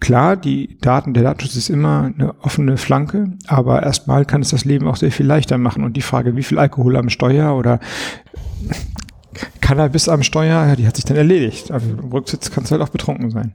[0.00, 4.64] klar, die Daten, der Datenschutz ist immer eine offene Flanke, aber erstmal kann es das
[4.64, 5.84] Leben auch sehr viel leichter machen.
[5.84, 7.80] Und die Frage, wie viel Alkohol am Steuer oder
[9.60, 11.70] Cannabis am Steuer, die hat sich dann erledigt.
[11.70, 13.52] Also im Rücksitz kannst du halt auch betrunken sein.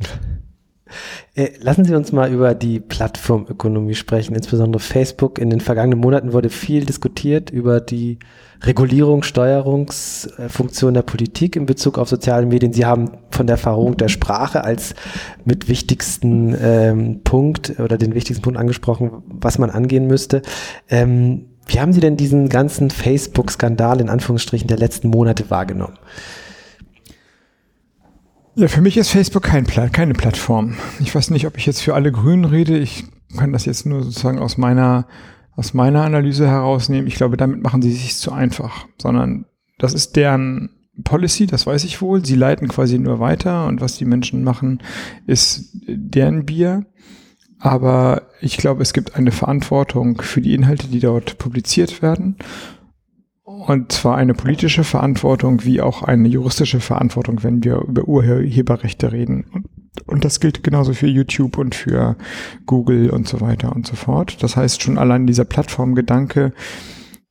[1.33, 5.39] Äh, lassen Sie uns mal über die Plattformökonomie sprechen, insbesondere Facebook.
[5.39, 8.19] In den vergangenen Monaten wurde viel diskutiert über die
[8.61, 12.73] Regulierung, Steuerungsfunktion der Politik in Bezug auf soziale Medien.
[12.73, 14.95] Sie haben von der Verrohung der Sprache als
[15.43, 20.41] mit wichtigsten ähm, Punkt oder den wichtigsten Punkt angesprochen, was man angehen müsste.
[20.89, 25.97] Ähm, wie haben Sie denn diesen ganzen Facebook-Skandal in Anführungsstrichen der letzten Monate wahrgenommen?
[28.57, 30.75] Ja, für mich ist Facebook kein Pla keine Plattform.
[31.01, 32.77] Ich weiß nicht, ob ich jetzt für alle Grünen rede.
[32.77, 33.03] Ich
[33.37, 35.07] kann das jetzt nur sozusagen aus meiner
[35.57, 37.07] aus meiner Analyse herausnehmen.
[37.07, 39.45] Ich glaube, damit machen sie sich zu einfach, sondern
[39.77, 40.69] das ist deren
[41.03, 42.25] Policy, das weiß ich wohl.
[42.25, 44.81] Sie leiten quasi nur weiter und was die Menschen machen,
[45.27, 46.85] ist deren Bier.
[47.59, 52.37] Aber ich glaube, es gibt eine Verantwortung für die Inhalte, die dort publiziert werden.
[53.45, 59.65] Und zwar eine politische Verantwortung wie auch eine juristische Verantwortung, wenn wir über Urheberrechte reden.
[60.07, 62.17] Und das gilt genauso für YouTube und für
[62.65, 64.41] Google und so weiter und so fort.
[64.41, 66.53] Das heißt, schon allein dieser Plattformgedanke,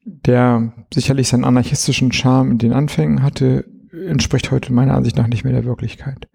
[0.04, 3.64] der sicherlich seinen anarchistischen Charme in den Anfängen hatte,
[4.06, 6.28] entspricht heute meiner Ansicht nach nicht mehr der Wirklichkeit.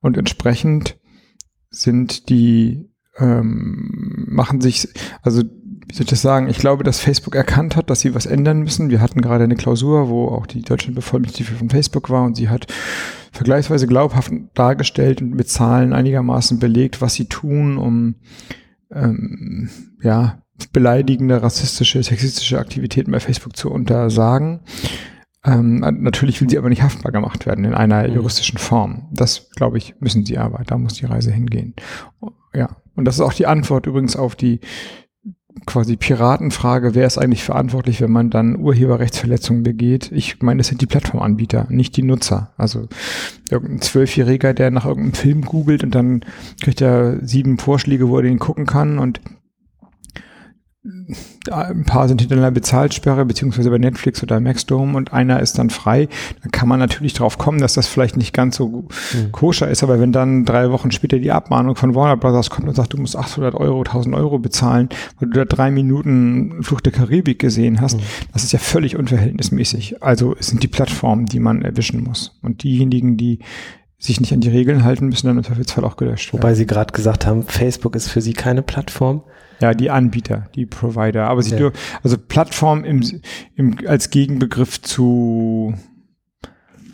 [0.00, 0.98] Und entsprechend
[1.70, 4.88] sind die, ähm, machen sich,
[5.22, 8.26] also wie soll ich das sagen, ich glaube, dass Facebook erkannt hat, dass sie was
[8.26, 8.90] ändern müssen.
[8.90, 12.66] Wir hatten gerade eine Klausur, wo auch die Deutschlandbevollmächtigte von Facebook war und sie hat
[13.32, 18.14] vergleichsweise glaubhaft dargestellt und mit Zahlen einigermaßen belegt, was sie tun, um
[18.92, 19.68] ähm,
[20.02, 24.60] ja, beleidigende, rassistische, sexistische Aktivitäten bei Facebook zu untersagen.
[25.44, 28.14] Ähm, natürlich will sie aber nicht haftbar gemacht werden in einer mhm.
[28.14, 29.08] juristischen Form.
[29.12, 30.62] Das, glaube ich, müssen sie aber.
[30.64, 31.74] Da muss die Reise hingehen.
[32.54, 32.76] Ja.
[32.96, 34.60] Und das ist auch die Antwort übrigens auf die
[35.66, 40.10] quasi Piratenfrage, wer ist eigentlich verantwortlich, wenn man dann Urheberrechtsverletzungen begeht?
[40.12, 42.52] Ich meine, das sind die Plattformanbieter, nicht die Nutzer.
[42.56, 42.88] Also
[43.48, 46.24] irgendein Zwölfjähriger, der nach irgendeinem Film googelt und dann
[46.62, 49.20] kriegt er sieben Vorschläge, wo er den gucken kann und
[51.50, 55.70] ein paar sind hinter einer Bezahlsperre, beziehungsweise bei Netflix oder Maxdome und einer ist dann
[55.70, 56.08] frei,
[56.42, 58.68] dann kann man natürlich drauf kommen, dass das vielleicht nicht ganz so
[59.12, 59.32] mhm.
[59.32, 62.74] koscher ist, aber wenn dann drei Wochen später die Abmahnung von Warner Brothers kommt und
[62.74, 66.92] sagt, du musst 800 Euro, 1000 Euro bezahlen, weil du da drei Minuten Flucht der
[66.92, 68.04] Karibik gesehen hast, mhm.
[68.34, 70.02] das ist ja völlig unverhältnismäßig.
[70.02, 72.38] Also es sind die Plattformen, die man erwischen muss.
[72.42, 73.38] Und diejenigen, die
[73.98, 76.42] sich nicht an die Regeln halten, müssen dann im Zweifelsfall auch gelöscht werden.
[76.42, 79.22] Wobei Sie gerade gesagt haben, Facebook ist für Sie keine Plattform.
[79.60, 81.28] Ja, die Anbieter, die Provider.
[81.28, 81.58] Aber sie ja.
[81.58, 83.20] dürfen, also Plattform im,
[83.54, 85.74] im, als Gegenbegriff zu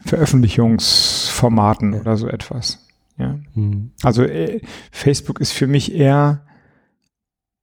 [0.05, 2.01] Veröffentlichungsformaten ja.
[2.01, 2.87] oder so etwas.
[3.17, 3.39] Ja.
[3.55, 3.93] Mhm.
[4.03, 6.43] Also äh, Facebook ist für mich eher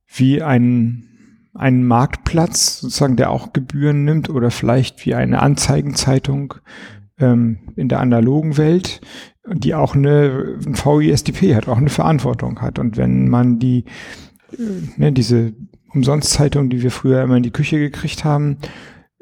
[0.08, 1.04] wie ein,
[1.54, 6.56] ein Marktplatz, sozusagen, der auch Gebühren nimmt oder vielleicht wie eine Anzeigenzeitung
[7.20, 9.02] ähm, in der analogen Welt,
[9.52, 12.80] die auch eine, ein VISDP hat, auch eine Verantwortung hat.
[12.80, 13.86] Und wenn man die
[14.98, 15.54] ne, diese
[15.94, 18.58] Umsonstzeitung, die wir früher immer in die Küche gekriegt haben,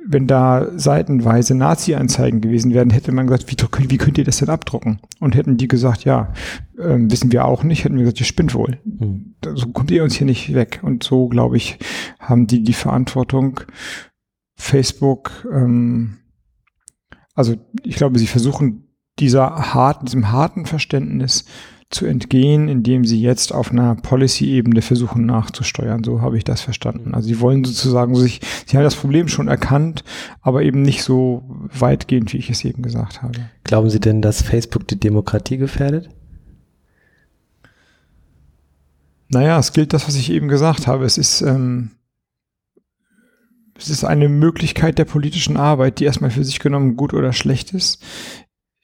[0.07, 4.49] wenn da seitenweise Nazi-Anzeigen gewesen wären, hätte man gesagt, wie, wie, könnt ihr das denn
[4.49, 4.99] abdrucken?
[5.19, 6.31] Und hätten die gesagt, ja,
[6.77, 8.79] äh, wissen wir auch nicht, hätten wir gesagt, ihr spinnt wohl.
[8.83, 9.35] Mhm.
[9.55, 10.79] So kommt ihr uns hier nicht weg.
[10.83, 11.79] Und so, glaube ich,
[12.19, 13.61] haben die die Verantwortung,
[14.55, 16.17] Facebook, ähm,
[17.33, 18.88] also ich glaube, sie versuchen
[19.19, 21.45] dieser harten, diesem harten Verständnis
[21.95, 26.03] zu entgehen, indem sie jetzt auf einer Policy-Ebene versuchen nachzusteuern.
[26.03, 27.15] So habe ich das verstanden.
[27.15, 30.03] Also sie wollen sozusagen sich, sie haben das Problem schon erkannt,
[30.41, 33.49] aber eben nicht so weitgehend, wie ich es eben gesagt habe.
[33.63, 36.10] Glauben Sie denn, dass Facebook die Demokratie gefährdet?
[39.29, 41.05] Naja, es gilt das, was ich eben gesagt habe.
[41.05, 41.91] Es ist, ähm,
[43.77, 47.73] es ist eine Möglichkeit der politischen Arbeit, die erstmal für sich genommen gut oder schlecht
[47.73, 48.03] ist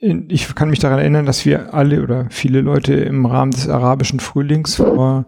[0.01, 4.19] ich kann mich daran erinnern, dass wir alle oder viele Leute im Rahmen des arabischen
[4.19, 5.27] Frühlings vor,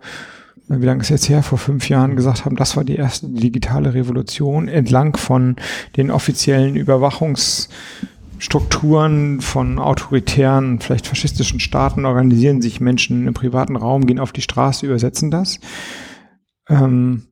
[0.67, 3.93] wie lange ist jetzt her, vor fünf Jahren gesagt haben, das war die erste digitale
[3.93, 5.57] Revolution entlang von
[5.95, 14.19] den offiziellen Überwachungsstrukturen von autoritären, vielleicht faschistischen Staaten organisieren sich Menschen im privaten Raum, gehen
[14.19, 15.59] auf die Straße, übersetzen das.
[16.67, 17.27] Ähm,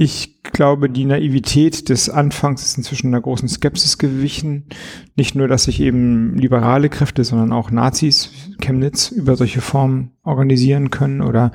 [0.00, 4.66] ich glaube, die Naivität des Anfangs ist inzwischen einer großen Skepsis gewichen.
[5.16, 8.30] Nicht nur, dass sich eben liberale Kräfte, sondern auch Nazis,
[8.60, 11.50] Chemnitz, über solche Formen organisieren können oder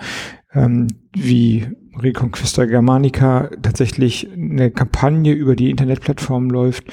[0.54, 6.84] ähm, wie Reconquista Germanica tatsächlich eine Kampagne über die Internetplattform läuft,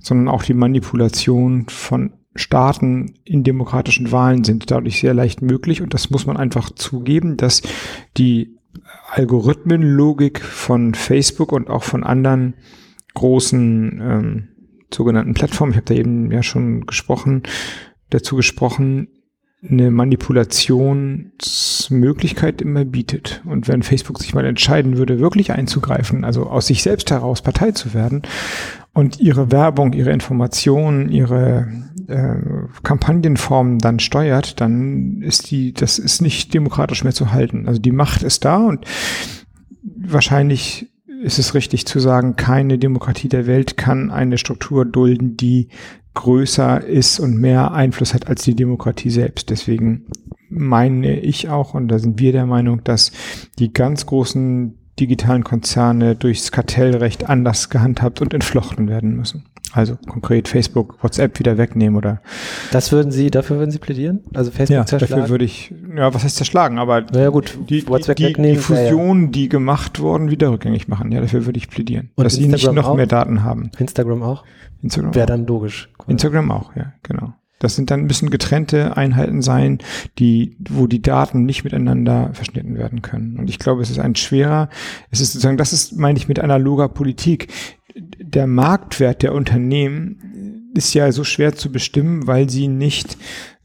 [0.00, 5.94] sondern auch die Manipulation von Staaten in demokratischen Wahlen sind dadurch sehr leicht möglich und
[5.94, 7.62] das muss man einfach zugeben, dass
[8.16, 8.56] die
[9.10, 12.54] Algorithmenlogik von Facebook und auch von anderen
[13.14, 14.48] großen ähm,
[14.92, 17.42] sogenannten Plattformen, ich habe da eben ja schon gesprochen,
[18.10, 19.08] dazu gesprochen,
[19.68, 23.42] eine Manipulationsmöglichkeit immer bietet.
[23.44, 27.72] Und wenn Facebook sich mal entscheiden würde, wirklich einzugreifen, also aus sich selbst heraus Partei
[27.72, 28.22] zu werden
[28.94, 31.68] und ihre Werbung, ihre Informationen, ihre
[32.08, 32.36] äh,
[32.82, 37.68] Kampagnenformen dann steuert, dann ist die, das ist nicht demokratisch mehr zu halten.
[37.68, 38.86] Also die Macht ist da und
[39.82, 40.90] wahrscheinlich
[41.22, 45.68] ist es richtig zu sagen, keine Demokratie der Welt kann eine Struktur dulden, die
[46.14, 49.50] größer ist und mehr Einfluss hat als die Demokratie selbst.
[49.50, 50.06] Deswegen
[50.48, 53.12] meine ich auch, und da sind wir der Meinung, dass
[53.58, 59.44] die ganz großen digitalen Konzerne durchs Kartellrecht anders gehandhabt und entflochten werden müssen.
[59.72, 62.20] Also konkret Facebook, WhatsApp wieder wegnehmen oder.
[62.72, 64.20] Das würden Sie, dafür würden Sie plädieren?
[64.34, 65.20] Also Facebook ja, zerschlagen?
[65.20, 66.78] dafür würde ich, ja, was heißt zerschlagen?
[66.78, 70.88] Aber naja, gut, die, WhatsApp die, die, wegnehmen, die Fusionen, die gemacht wurden, wieder rückgängig
[70.88, 71.12] machen.
[71.12, 72.10] Ja, dafür würde ich plädieren.
[72.16, 72.96] Und dass sie nicht Instagram noch auch?
[72.96, 73.70] mehr Daten haben.
[73.78, 74.44] Instagram auch?
[74.82, 75.88] Instagram Wäre dann logisch.
[76.08, 77.34] Instagram auch, ja, genau.
[77.60, 79.78] Das sind dann müssen getrennte Einheiten sein,
[80.18, 83.38] die, wo die Daten nicht miteinander verschnitten werden können.
[83.38, 84.68] Und ich glaube, es ist ein schwerer,
[85.10, 87.48] es ist sozusagen, das ist, meine ich, mit analoger Politik.
[87.94, 93.18] Der Marktwert der Unternehmen ist ja so schwer zu bestimmen, weil sie nicht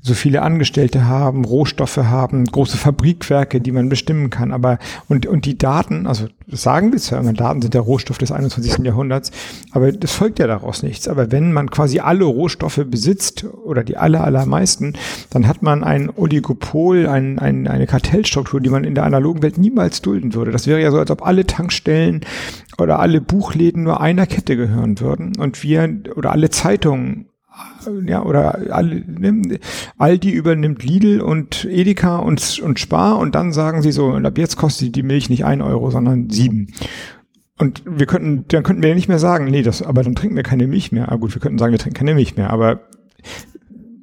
[0.05, 4.51] so viele Angestellte haben, Rohstoffe haben, große Fabrikwerke, die man bestimmen kann.
[4.51, 4.77] Aber
[5.09, 8.31] und, und die Daten, also das sagen wir zwar immer, Daten sind der Rohstoff des
[8.31, 8.85] 21.
[8.85, 9.31] Jahrhunderts,
[9.71, 11.07] aber das folgt ja daraus nichts.
[11.07, 14.93] Aber wenn man quasi alle Rohstoffe besitzt oder die aller, allermeisten,
[15.31, 19.57] dann hat man ein Oligopol, ein, ein, eine Kartellstruktur, die man in der analogen Welt
[19.57, 20.51] niemals dulden würde.
[20.51, 22.21] Das wäre ja so, als ob alle Tankstellen
[22.77, 27.25] oder alle Buchläden nur einer Kette gehören würden und wir oder alle Zeitungen
[28.05, 29.59] ja, oder alle, ne,
[29.97, 34.37] Aldi übernimmt Lidl und Edeka und, und Spar und dann sagen sie so, und ab
[34.37, 36.73] jetzt kostet die Milch nicht ein Euro, sondern sieben.
[37.57, 40.35] Und wir könnten, dann könnten wir ja nicht mehr sagen, nee, das, aber dann trinken
[40.35, 41.11] wir keine Milch mehr.
[41.11, 42.81] Ah gut, wir könnten sagen, wir trinken keine Milch mehr, aber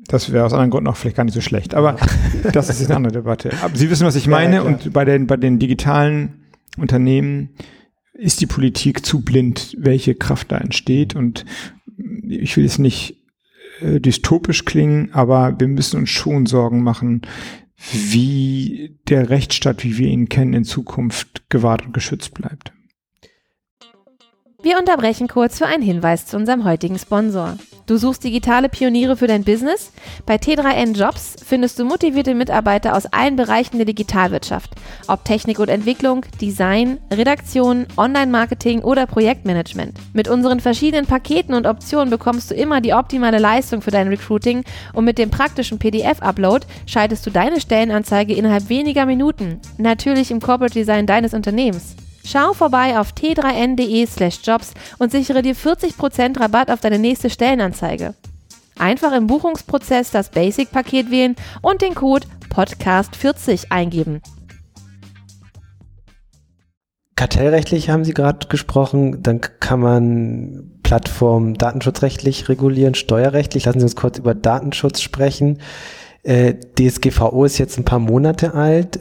[0.09, 1.75] das wäre aus anderen Gründen auch vielleicht gar nicht so schlecht.
[1.75, 1.97] Aber
[2.53, 3.51] das ist jetzt eine andere Debatte.
[3.63, 4.57] Aber Sie wissen, was ich meine.
[4.57, 6.45] ja, und bei den, bei den digitalen
[6.79, 7.51] Unternehmen
[8.15, 11.15] ist die Politik zu blind, welche Kraft da entsteht.
[11.15, 11.45] Und
[12.29, 13.22] ich will jetzt nicht
[13.81, 17.23] äh, dystopisch klingen, aber wir müssen uns schon Sorgen machen,
[17.91, 22.73] wie der Rechtsstaat, wie wir ihn kennen, in Zukunft gewahrt und geschützt bleibt.
[24.63, 27.57] Wir unterbrechen kurz für einen Hinweis zu unserem heutigen Sponsor.
[27.87, 29.91] Du suchst digitale Pioniere für dein Business?
[30.25, 34.71] Bei T3N Jobs findest du motivierte Mitarbeiter aus allen Bereichen der Digitalwirtschaft.
[35.09, 39.99] Ob Technik und Entwicklung, Design, Redaktion, Online-Marketing oder Projektmanagement.
[40.13, 44.63] Mit unseren verschiedenen Paketen und Optionen bekommst du immer die optimale Leistung für dein Recruiting
[44.93, 49.61] und mit dem praktischen PDF-Upload schaltest du deine Stellenanzeige innerhalb weniger Minuten.
[49.79, 51.97] Natürlich im Corporate Design deines Unternehmens.
[52.25, 58.15] Schau vorbei auf t3n.de slash jobs und sichere dir 40% Rabatt auf deine nächste Stellenanzeige.
[58.79, 64.23] Einfach im Buchungsprozess das Basic-Paket wählen und den Code PODCAST40 eingeben.
[67.17, 73.65] Kartellrechtlich haben Sie gerade gesprochen, dann kann man Plattformen datenschutzrechtlich regulieren, steuerrechtlich.
[73.65, 75.59] Lassen Sie uns kurz über Datenschutz sprechen.
[76.25, 78.99] Äh, DSGVO ist jetzt ein paar Monate alt.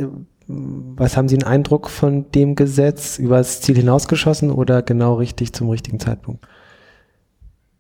[0.54, 3.18] Was haben Sie einen Eindruck von dem Gesetz?
[3.18, 6.46] Übers Ziel hinausgeschossen oder genau richtig zum richtigen Zeitpunkt?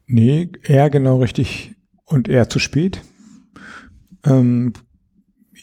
[0.07, 3.01] Nee, eher genau richtig und eher zu spät.
[4.25, 4.73] Ähm,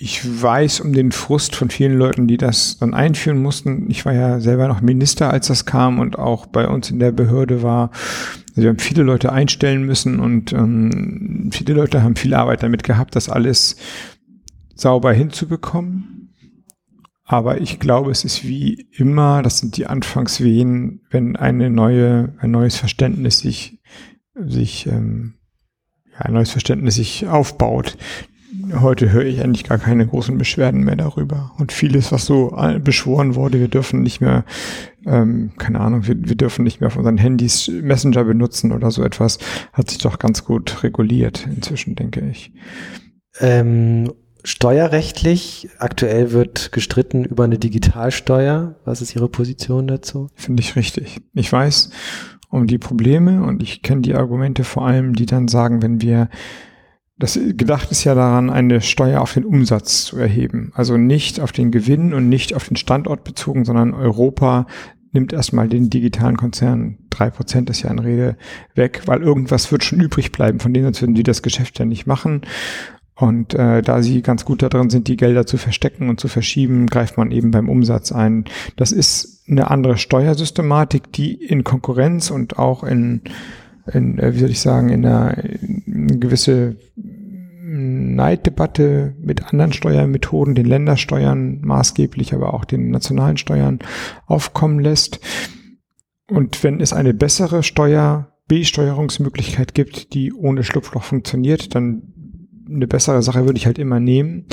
[0.01, 3.91] ich weiß um den Frust von vielen Leuten, die das dann einführen mussten.
[3.91, 7.11] Ich war ja selber noch Minister, als das kam und auch bei uns in der
[7.11, 7.91] Behörde war.
[8.51, 12.85] Also wir haben viele Leute einstellen müssen und ähm, viele Leute haben viel Arbeit damit
[12.85, 13.77] gehabt, das alles
[14.75, 16.18] sauber hinzubekommen.
[17.31, 22.51] Aber ich glaube, es ist wie immer, das sind die Anfangswehen, wenn eine neue, ein
[22.51, 23.83] neues Verständnis sich,
[24.35, 25.35] sich, ähm,
[26.11, 27.99] ja, ein neues Verständnis sich aufbaut.
[28.81, 31.53] Heute höre ich eigentlich gar keine großen Beschwerden mehr darüber.
[31.59, 34.47] Und vieles, was so äh, beschworen wurde, wir dürfen nicht mehr,
[35.05, 39.05] ähm, keine Ahnung, wir, wir dürfen nicht mehr auf unseren Handys Messenger benutzen oder so
[39.05, 39.39] etwas,
[39.75, 42.55] hat sich doch ganz gut reguliert inzwischen, denke ich.
[43.39, 44.15] Ähm,
[44.49, 48.77] steuerrechtlich, aktuell wird gestritten über eine Digitalsteuer.
[48.85, 50.29] Was ist Ihre Position dazu?
[50.35, 51.21] Finde ich richtig.
[51.35, 51.91] Ich weiß
[52.49, 56.31] um die Probleme und ich kenne die Argumente vor allem, die dann sagen, wenn wir
[57.19, 60.73] das gedacht ist ja daran, eine Steuer auf den Umsatz zu erheben.
[60.75, 64.67] Also nicht auf den Gewinn und nicht auf den Standort bezogen, sondern Europa
[65.13, 68.37] nimmt erstmal den digitalen Konzernen, drei Prozent ist ja eine Rede,
[68.75, 71.85] weg, weil irgendwas wird schon übrig bleiben, von denen sonst würden die das Geschäft ja
[71.85, 72.43] nicht machen.
[73.19, 76.87] Und äh, da sie ganz gut darin sind, die Gelder zu verstecken und zu verschieben,
[76.87, 78.45] greift man eben beim Umsatz ein.
[78.77, 83.23] Das ist eine andere Steuersystematik, die in Konkurrenz und auch in,
[83.93, 90.67] in äh, wie soll ich sagen, in einer in gewisse Neiddebatte mit anderen Steuermethoden, den
[90.67, 93.81] Ländersteuern maßgeblich, aber auch den nationalen Steuern
[94.27, 95.19] aufkommen lässt.
[96.31, 102.15] Und wenn es eine bessere Steuer, Besteuerungsmöglichkeit gibt, die ohne Schlupfloch funktioniert, dann
[102.69, 104.47] eine bessere Sache würde ich halt immer nehmen.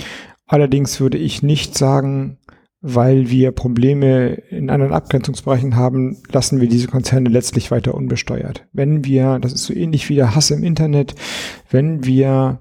[0.47, 2.38] Allerdings würde ich nicht sagen,
[2.82, 8.68] weil wir Probleme in anderen Abgrenzungsbereichen haben, lassen wir diese Konzerne letztlich weiter unbesteuert.
[8.74, 11.16] Wenn wir, das ist so ähnlich wie der Hass im Internet,
[11.72, 12.59] wenn wir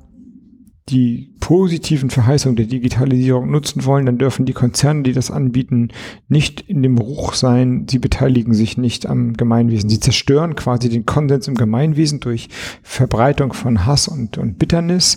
[0.90, 5.88] die positiven Verheißungen der Digitalisierung nutzen wollen, dann dürfen die Konzerne, die das anbieten,
[6.28, 9.88] nicht in dem Ruch sein, sie beteiligen sich nicht am Gemeinwesen.
[9.88, 12.48] Sie zerstören quasi den Konsens im Gemeinwesen durch
[12.82, 15.16] Verbreitung von Hass und, und Bitternis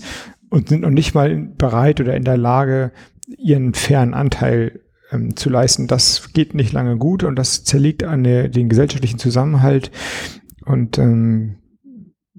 [0.50, 2.94] und sind noch nicht mal bereit oder in der Lage,
[3.38, 4.80] ihren fairen Anteil
[5.12, 5.88] ähm, zu leisten.
[5.88, 9.92] Das geht nicht lange gut und das zerlegt an der, den gesellschaftlichen Zusammenhalt.
[10.66, 11.56] Und ähm,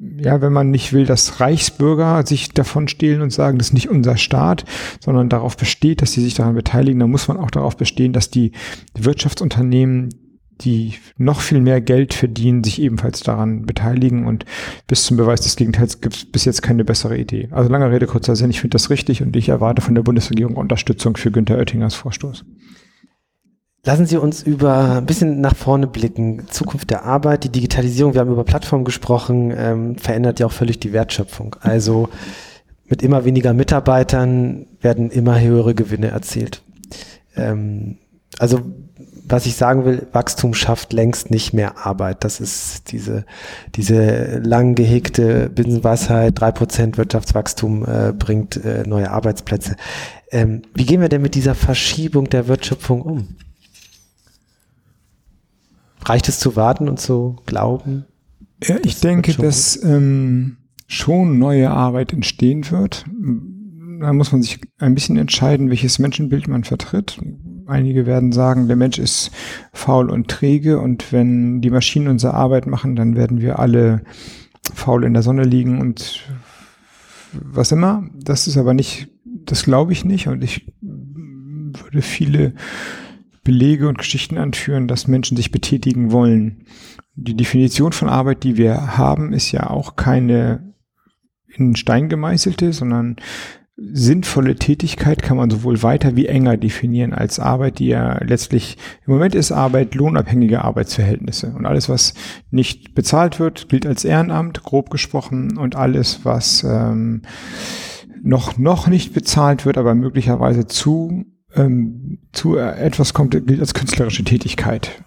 [0.00, 3.88] ja, wenn man nicht will, dass Reichsbürger sich davon stehlen und sagen, das ist nicht
[3.88, 4.64] unser Staat,
[5.00, 8.30] sondern darauf besteht, dass sie sich daran beteiligen, dann muss man auch darauf bestehen, dass
[8.30, 8.52] die
[8.96, 10.10] Wirtschaftsunternehmen,
[10.60, 14.44] die noch viel mehr Geld verdienen, sich ebenfalls daran beteiligen und
[14.86, 17.48] bis zum Beweis des Gegenteils gibt es bis jetzt keine bessere Idee.
[17.50, 20.56] Also lange Rede, kurzer Sinn, ich finde das richtig und ich erwarte von der Bundesregierung
[20.56, 22.44] Unterstützung für Günter Oettingers Vorstoß.
[23.84, 26.46] Lassen Sie uns über ein bisschen nach vorne blicken.
[26.48, 30.80] Zukunft der Arbeit, die Digitalisierung, wir haben über Plattformen gesprochen, ähm, verändert ja auch völlig
[30.80, 31.56] die Wertschöpfung.
[31.60, 32.08] Also
[32.86, 36.62] mit immer weniger Mitarbeitern werden immer höhere Gewinne erzielt.
[37.36, 37.98] Ähm,
[38.38, 38.60] also
[39.30, 42.24] was ich sagen will, Wachstum schafft längst nicht mehr Arbeit.
[42.24, 43.26] Das ist diese,
[43.74, 49.76] diese lang gehegte Binsenweisheit, drei Prozent Wirtschaftswachstum äh, bringt äh, neue Arbeitsplätze.
[50.30, 53.28] Ähm, wie gehen wir denn mit dieser Verschiebung der Wertschöpfung um?
[56.08, 58.06] Reicht es zu warten und zu glauben?
[58.64, 60.56] Ja, ich denke, dass ähm,
[60.86, 63.04] schon neue Arbeit entstehen wird.
[64.00, 67.20] Da muss man sich ein bisschen entscheiden, welches Menschenbild man vertritt.
[67.66, 69.30] Einige werden sagen, der Mensch ist
[69.72, 74.02] faul und träge und wenn die Maschinen unsere Arbeit machen, dann werden wir alle
[74.74, 76.26] faul in der Sonne liegen und
[77.32, 78.08] was immer.
[78.14, 82.54] Das ist aber nicht, das glaube ich nicht und ich würde viele
[83.48, 86.66] Belege und Geschichten anführen, dass Menschen sich betätigen wollen.
[87.14, 90.74] Die Definition von Arbeit, die wir haben, ist ja auch keine
[91.56, 93.16] in Stein gemeißelte, sondern
[93.78, 98.76] sinnvolle Tätigkeit kann man sowohl weiter wie enger definieren als Arbeit, die ja letztlich
[99.06, 101.54] im Moment ist Arbeit lohnabhängige Arbeitsverhältnisse.
[101.56, 102.12] Und alles, was
[102.50, 107.22] nicht bezahlt wird, gilt als Ehrenamt, grob gesprochen, und alles, was ähm,
[108.22, 111.24] noch, noch nicht bezahlt wird, aber möglicherweise zu
[111.58, 115.02] ähm, zu etwas kommt, gilt als künstlerische Tätigkeit.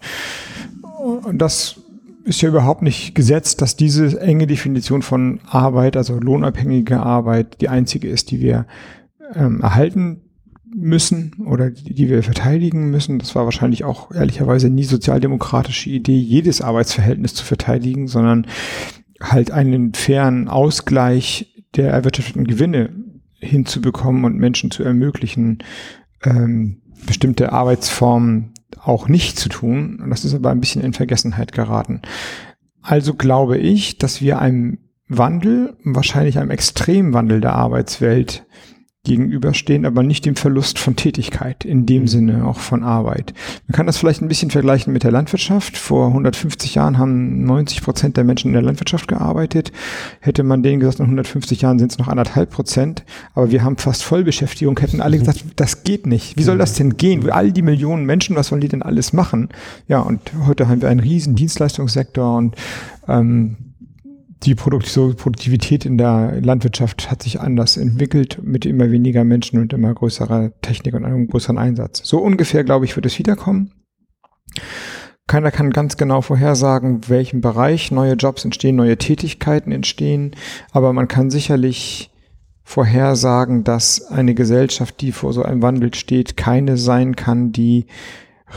[1.23, 1.79] Und das
[2.23, 7.69] ist ja überhaupt nicht gesetzt, dass diese enge Definition von Arbeit, also lohnabhängige Arbeit, die
[7.69, 8.67] einzige ist, die wir
[9.33, 10.21] ähm, erhalten
[10.73, 13.19] müssen oder die, die wir verteidigen müssen.
[13.19, 18.47] Das war wahrscheinlich auch ehrlicherweise nie sozialdemokratische Idee, jedes Arbeitsverhältnis zu verteidigen, sondern
[19.21, 22.89] halt einen fairen Ausgleich der erwirtschafteten Gewinne
[23.39, 25.59] hinzubekommen und Menschen zu ermöglichen,
[26.23, 29.99] ähm, bestimmte Arbeitsformen auch nicht zu tun.
[30.01, 32.01] Und das ist aber ein bisschen in Vergessenheit geraten.
[32.81, 38.45] Also glaube ich, dass wir einem Wandel, wahrscheinlich einem Extremwandel der Arbeitswelt
[39.03, 43.33] gegenüberstehen, aber nicht dem Verlust von Tätigkeit, in dem Sinne auch von Arbeit.
[43.67, 45.75] Man kann das vielleicht ein bisschen vergleichen mit der Landwirtschaft.
[45.75, 49.71] Vor 150 Jahren haben 90 Prozent der Menschen in der Landwirtschaft gearbeitet.
[50.19, 53.77] Hätte man denen gesagt, in 150 Jahren sind es noch anderthalb Prozent, aber wir haben
[53.77, 56.37] fast Vollbeschäftigung, hätten alle gesagt, das geht nicht.
[56.37, 57.27] Wie soll das denn gehen?
[57.31, 59.49] All die Millionen Menschen, was wollen die denn alles machen?
[59.87, 62.55] Ja, und heute haben wir einen riesen Dienstleistungssektor und
[63.07, 63.70] ähm,
[64.43, 69.93] die Produktivität in der Landwirtschaft hat sich anders entwickelt mit immer weniger Menschen und immer
[69.93, 72.01] größerer Technik und einem größeren Einsatz.
[72.03, 73.71] So ungefähr, glaube ich, wird es wiederkommen.
[75.27, 80.35] Keiner kann ganz genau vorhersagen, welchem Bereich neue Jobs entstehen, neue Tätigkeiten entstehen,
[80.71, 82.11] aber man kann sicherlich
[82.63, 87.85] vorhersagen, dass eine Gesellschaft, die vor so einem Wandel steht, keine sein kann, die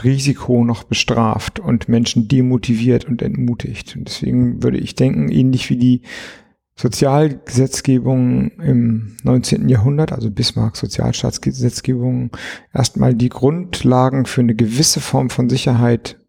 [0.03, 3.95] Risiko noch bestraft und Menschen demotiviert und entmutigt.
[3.95, 6.01] Und deswegen würde ich denken, ähnlich wie die
[6.77, 9.69] Sozialgesetzgebung im 19.
[9.69, 12.31] Jahrhundert, also Bismarck Sozialstaatsgesetzgebung,
[12.73, 16.19] erstmal die Grundlagen für eine gewisse Form von Sicherheit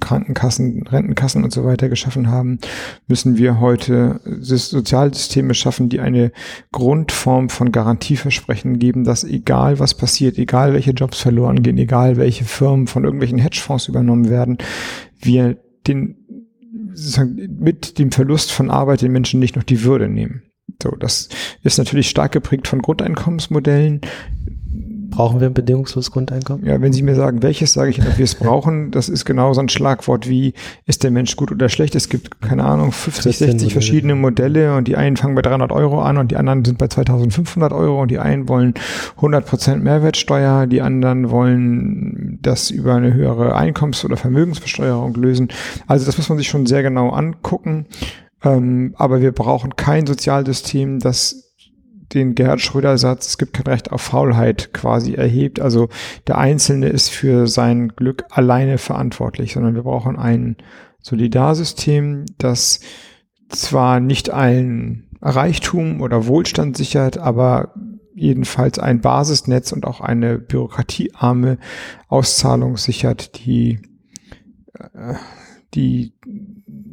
[0.00, 2.58] Krankenkassen, Rentenkassen und so weiter geschaffen haben,
[3.06, 6.32] müssen wir heute Sozialsysteme schaffen, die eine
[6.72, 12.44] Grundform von Garantieversprechen geben, dass egal was passiert, egal welche Jobs verloren gehen, egal welche
[12.44, 14.58] Firmen von irgendwelchen Hedgefonds übernommen werden,
[15.20, 16.16] wir den
[17.58, 20.42] mit dem Verlust von Arbeit den Menschen nicht noch die Würde nehmen.
[20.82, 21.28] So, das
[21.62, 24.00] ist natürlich stark geprägt von Grundeinkommensmodellen,
[25.20, 26.64] Brauchen wir ein bedingungsloses Grundeinkommen?
[26.64, 28.90] Ja, wenn Sie mir sagen, welches, sage ich ob wir es brauchen.
[28.90, 30.54] Das ist genau so ein Schlagwort wie,
[30.86, 31.94] ist der Mensch gut oder schlecht?
[31.94, 36.00] Es gibt, keine Ahnung, 50, 60 verschiedene Modelle und die einen fangen bei 300 Euro
[36.00, 38.72] an und die anderen sind bei 2500 Euro und die einen wollen
[39.16, 45.48] 100 Prozent Mehrwertsteuer, die anderen wollen das über eine höhere Einkommens- oder Vermögensbesteuerung lösen.
[45.86, 47.84] Also das muss man sich schon sehr genau angucken.
[48.42, 51.49] Ähm, aber wir brauchen kein Sozialsystem, das
[52.14, 55.60] den Gerhard Schröder-Satz, es gibt kein Recht auf Faulheit quasi erhebt.
[55.60, 55.88] Also
[56.26, 60.56] der Einzelne ist für sein Glück alleine verantwortlich, sondern wir brauchen ein
[61.02, 62.80] Solidarsystem, das
[63.48, 67.74] zwar nicht allen Reichtum oder Wohlstand sichert, aber
[68.14, 71.58] jedenfalls ein Basisnetz und auch eine bürokratiearme
[72.08, 73.80] Auszahlung sichert, die,
[74.94, 75.14] äh,
[75.74, 76.12] die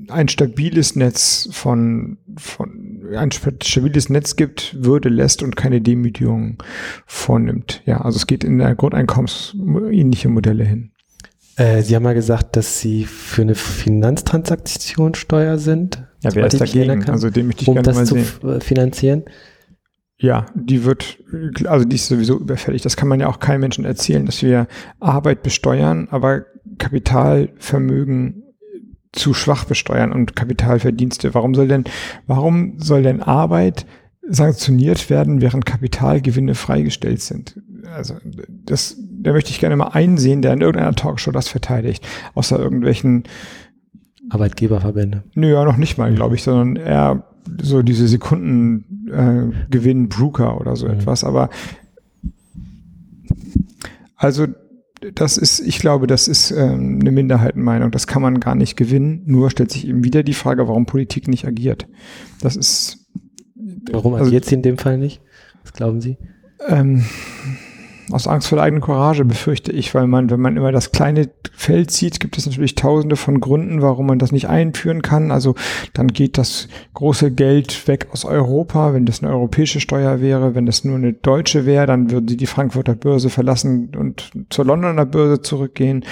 [0.10, 6.58] ein stabiles Netz von, von ein stabiles Netz gibt, Würde lässt und keine Demütigung
[7.06, 7.82] vornimmt.
[7.86, 10.92] Ja, also es geht in der Grundeinkommensähnliche Modelle hin.
[11.56, 16.04] Äh, Sie haben mal gesagt, dass Sie für eine Finanztransaktionssteuer sind.
[16.24, 17.10] Ja, wer ist dagegen?
[17.10, 18.26] Also den möchte ich um gerne das mal sehen.
[18.26, 19.24] zu äh, finanzieren.
[20.20, 21.20] Ja, die wird,
[21.66, 22.82] also die ist sowieso überfällig.
[22.82, 24.68] Das kann man ja auch keinem Menschen erzählen, dass wir
[25.00, 26.46] Arbeit besteuern, aber
[26.80, 28.47] Kapitalvermögen
[29.18, 31.34] zu schwach besteuern und Kapitalverdienste.
[31.34, 31.84] Warum soll denn,
[32.28, 33.86] warum soll denn Arbeit
[34.30, 37.60] sanktioniert werden, während Kapitalgewinne freigestellt sind?
[37.96, 38.16] Also
[38.66, 42.06] das, da möchte ich gerne mal einsehen, der in irgendeiner Talkshow das verteidigt,
[42.36, 43.24] außer irgendwelchen
[44.30, 45.24] Arbeitgeberverbände.
[45.36, 47.24] Nö, ja, noch nicht mal, glaube ich, sondern eher
[47.62, 50.94] so diese Sekundengewinn äh, Brooker oder so mhm.
[50.94, 51.24] etwas.
[51.24, 51.50] Aber
[54.18, 54.48] also
[55.14, 57.92] das ist, ich glaube, das ist ähm, eine Minderheitenmeinung.
[57.92, 59.24] Das kann man gar nicht gewinnen.
[59.26, 61.88] Nur stellt sich eben wieder die Frage, warum Politik nicht agiert.
[62.42, 63.06] Das ist.
[63.92, 65.22] Warum also agiert sie in dem Fall nicht?
[65.64, 66.18] Was glauben Sie?
[66.68, 67.06] Ähm,
[68.12, 71.30] aus Angst vor der eigenen Courage, befürchte ich, weil man, wenn man immer das kleine
[71.54, 75.32] Feld sieht, gibt es natürlich tausende von Gründen, warum man das nicht einführen kann.
[75.32, 75.56] Also
[75.94, 80.56] dann geht das große Geld weg aus Europa, wenn das eine europäische Steuer wäre.
[80.56, 84.66] Wenn das nur eine deutsche wäre, dann würden sie die Frankfurter Börse verlassen und zur
[84.66, 86.06] Londoner Börse zurückgehen.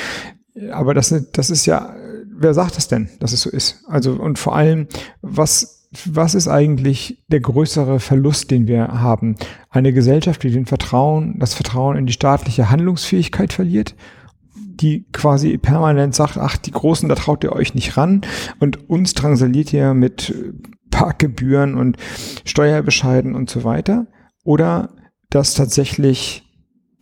[0.71, 1.95] Aber das, das ist ja,
[2.37, 3.83] wer sagt das denn, dass es so ist?
[3.87, 4.87] Also, und vor allem,
[5.21, 5.74] was
[6.05, 9.35] was ist eigentlich der größere Verlust, den wir haben?
[9.69, 13.95] Eine Gesellschaft, die den Vertrauen, das Vertrauen in die staatliche Handlungsfähigkeit verliert,
[14.53, 18.21] die quasi permanent sagt, ach, die Großen, da traut ihr euch nicht ran
[18.59, 20.33] und uns drangsaliert ihr mit
[20.91, 21.97] Parkgebühren und
[22.45, 24.07] Steuerbescheiden und so weiter.
[24.43, 24.89] Oder
[25.29, 26.44] dass tatsächlich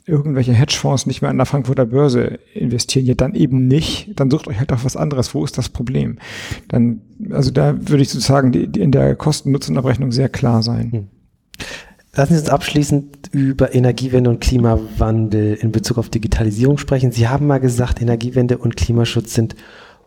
[0.06, 4.48] irgendwelche Hedgefonds nicht mehr an der Frankfurter Börse investieren, ja dann eben nicht, dann sucht
[4.48, 5.34] euch halt auch was anderes.
[5.34, 6.20] Wo ist das Problem?
[6.68, 10.92] Dann, also da würde ich sozusagen die, die in der Kosten-Nutzen-Abrechnung sehr klar sein.
[10.92, 11.08] Hm.
[12.16, 17.12] Lassen Sie uns abschließend über Energiewende und Klimawandel in Bezug auf Digitalisierung sprechen.
[17.12, 19.56] Sie haben mal gesagt, Energiewende und Klimaschutz sind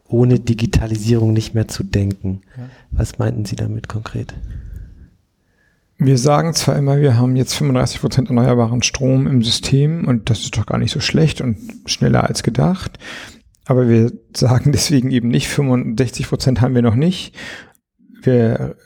[0.09, 2.43] ohne Digitalisierung nicht mehr zu denken.
[2.57, 2.69] Ja.
[2.93, 4.35] Was meinten Sie damit konkret?
[5.99, 10.41] Wir sagen zwar immer, wir haben jetzt 35 Prozent erneuerbaren Strom im System und das
[10.41, 12.99] ist doch gar nicht so schlecht und schneller als gedacht.
[13.65, 17.35] Aber wir sagen deswegen eben nicht, 65 Prozent haben wir noch nicht.
[18.23, 18.77] Wir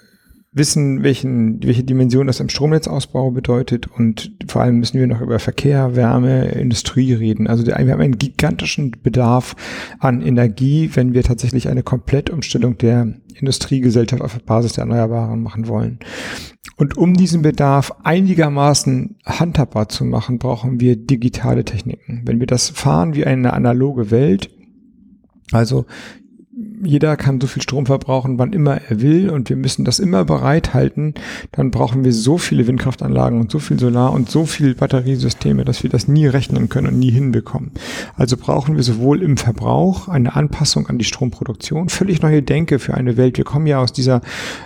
[0.53, 5.39] wissen, welchen, welche Dimension das im Stromnetzausbau bedeutet und vor allem müssen wir noch über
[5.39, 7.47] Verkehr, Wärme, Industrie reden.
[7.47, 9.55] Also wir haben einen gigantischen Bedarf
[10.01, 16.01] an Energie, wenn wir tatsächlich eine Komplettumstellung der Industriegesellschaft auf Basis der Erneuerbaren machen wollen.
[16.77, 22.23] Und um diesen Bedarf einigermaßen handhabbar zu machen, brauchen wir digitale Techniken.
[22.25, 24.51] Wenn wir das fahren wie eine analoge Welt,
[25.53, 25.87] also
[26.83, 30.25] jeder kann so viel Strom verbrauchen, wann immer er will und wir müssen das immer
[30.25, 31.15] bereithalten,
[31.53, 35.83] dann brauchen wir so viele Windkraftanlagen und so viel Solar und so viel Batteriesysteme, dass
[35.83, 37.73] wir das nie rechnen können und nie hinbekommen.
[38.17, 42.95] Also brauchen wir sowohl im Verbrauch eine Anpassung an die Stromproduktion, völlig neue Denke für
[42.95, 43.37] eine Welt.
[43.37, 44.21] Wir kommen ja aus dieser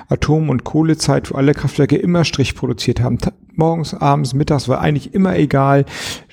[0.08, 3.18] Atom- und Kohlezeit, wo alle Kraftwerke immer Strich produziert haben
[3.56, 5.84] morgens, abends, mittags war eigentlich immer egal,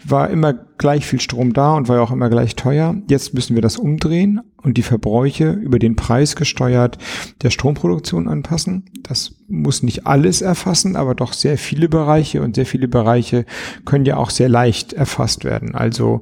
[0.04, 2.96] war immer gleich viel Strom da und war ja auch immer gleich teuer.
[3.08, 6.98] Jetzt müssen wir das umdrehen und die Verbräuche über den Preis gesteuert
[7.42, 8.90] der Stromproduktion anpassen.
[9.04, 13.46] Das muss nicht alles erfassen, aber doch sehr viele Bereiche und sehr viele Bereiche
[13.86, 15.74] können ja auch sehr leicht erfasst werden.
[15.74, 16.22] Also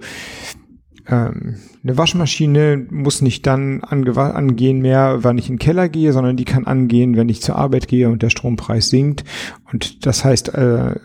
[1.08, 6.38] ähm, eine Waschmaschine muss nicht dann angehen mehr, wenn ich in den Keller gehe, sondern
[6.38, 9.24] die kann angehen, wenn ich zur Arbeit gehe und der Strompreis sinkt.
[9.72, 10.96] Und das heißt, äh,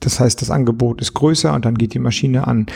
[0.00, 2.66] das heißt, das Angebot ist größer und dann geht die Maschine an.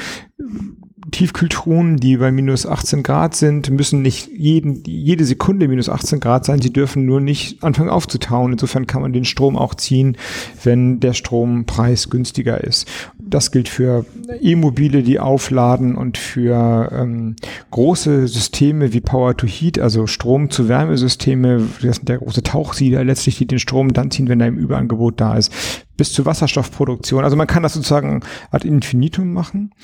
[1.11, 6.45] Tiefkühltruhen, die bei minus 18 Grad sind, müssen nicht jeden, jede Sekunde minus 18 Grad
[6.45, 6.61] sein.
[6.61, 8.53] Sie dürfen nur nicht anfangen aufzutauen.
[8.53, 10.17] Insofern kann man den Strom auch ziehen,
[10.63, 12.89] wenn der Strompreis günstiger ist.
[13.19, 14.05] Das gilt für
[14.41, 17.37] E-Mobile, die aufladen und für ähm,
[17.71, 21.69] große Systeme wie Power to Heat, also Strom zu Wärmesysteme.
[21.83, 25.21] Das sind der große Tauchsieder letztlich, die den Strom dann ziehen, wenn er im Überangebot
[25.21, 25.53] da ist
[25.99, 27.25] bis zur Wasserstoffproduktion.
[27.25, 29.75] Also man kann das sozusagen ad infinitum machen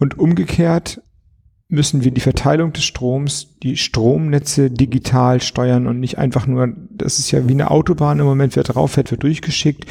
[0.00, 1.00] und umgekehrt
[1.70, 7.18] müssen wir die Verteilung des Stroms, die Stromnetze digital steuern und nicht einfach nur, das
[7.18, 9.84] ist ja wie eine Autobahn im Moment, wer drauf fährt, wird durchgeschickt.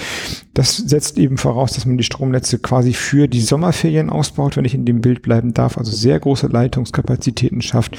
[0.55, 4.73] Das setzt eben voraus, dass man die Stromnetze quasi für die Sommerferien ausbaut, wenn ich
[4.73, 7.95] in dem Bild bleiben darf, also sehr große Leitungskapazitäten schafft,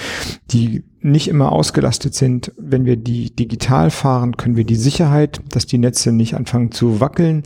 [0.50, 2.50] die nicht immer ausgelastet sind.
[2.58, 6.98] Wenn wir die digital fahren, können wir die Sicherheit, dass die Netze nicht anfangen zu
[6.98, 7.44] wackeln,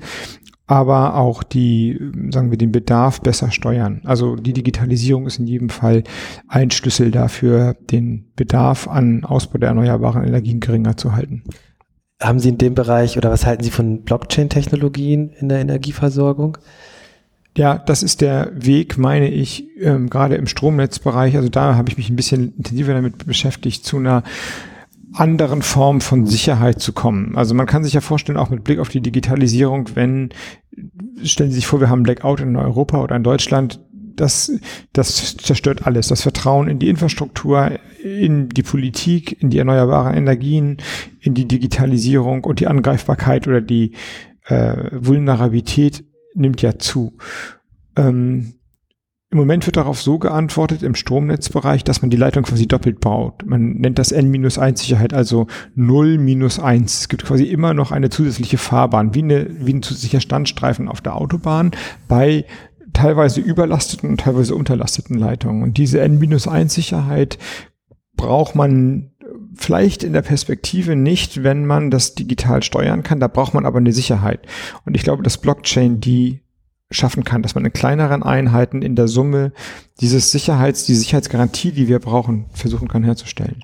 [0.72, 2.00] aber auch die,
[2.30, 4.00] sagen wir, den Bedarf besser steuern.
[4.04, 6.02] Also die Digitalisierung ist in jedem Fall
[6.48, 11.44] ein Schlüssel dafür, den Bedarf an Ausbau der erneuerbaren Energien geringer zu halten.
[12.22, 16.56] Haben Sie in dem Bereich oder was halten Sie von Blockchain-Technologien in der Energieversorgung?
[17.54, 21.36] Ja, das ist der Weg, meine ich, ähm, gerade im Stromnetzbereich.
[21.36, 24.22] Also da habe ich mich ein bisschen intensiver damit beschäftigt, zu einer
[25.14, 27.36] anderen Form von Sicherheit zu kommen.
[27.36, 30.30] Also man kann sich ja vorstellen, auch mit Blick auf die Digitalisierung, wenn,
[31.22, 33.80] stellen Sie sich vor, wir haben Blackout in Europa oder in Deutschland,
[34.16, 34.52] das,
[34.92, 36.08] das zerstört alles.
[36.08, 40.78] Das Vertrauen in die Infrastruktur, in die Politik, in die erneuerbaren Energien,
[41.20, 43.92] in die Digitalisierung und die Angreifbarkeit oder die
[44.44, 46.04] äh, Vulnerabilität
[46.34, 47.16] nimmt ja zu.
[47.96, 48.54] Ähm,
[49.32, 53.46] im Moment wird darauf so geantwortet im Stromnetzbereich, dass man die Leitung quasi doppelt baut.
[53.46, 56.84] Man nennt das N-1-Sicherheit, also 0-1.
[56.84, 61.00] Es gibt quasi immer noch eine zusätzliche Fahrbahn, wie, eine, wie ein zusätzlicher Standstreifen auf
[61.00, 61.70] der Autobahn
[62.08, 62.44] bei
[62.92, 65.62] teilweise überlasteten und teilweise unterlasteten Leitungen.
[65.62, 67.38] Und diese N-1-Sicherheit
[68.16, 69.12] braucht man
[69.54, 73.18] vielleicht in der Perspektive nicht, wenn man das digital steuern kann.
[73.18, 74.46] Da braucht man aber eine Sicherheit.
[74.84, 76.41] Und ich glaube, dass Blockchain die
[76.92, 79.52] schaffen kann, dass man in kleineren Einheiten in der Summe
[80.00, 83.62] dieses Sicherheits, die Sicherheitsgarantie, die wir brauchen, versuchen kann herzustellen.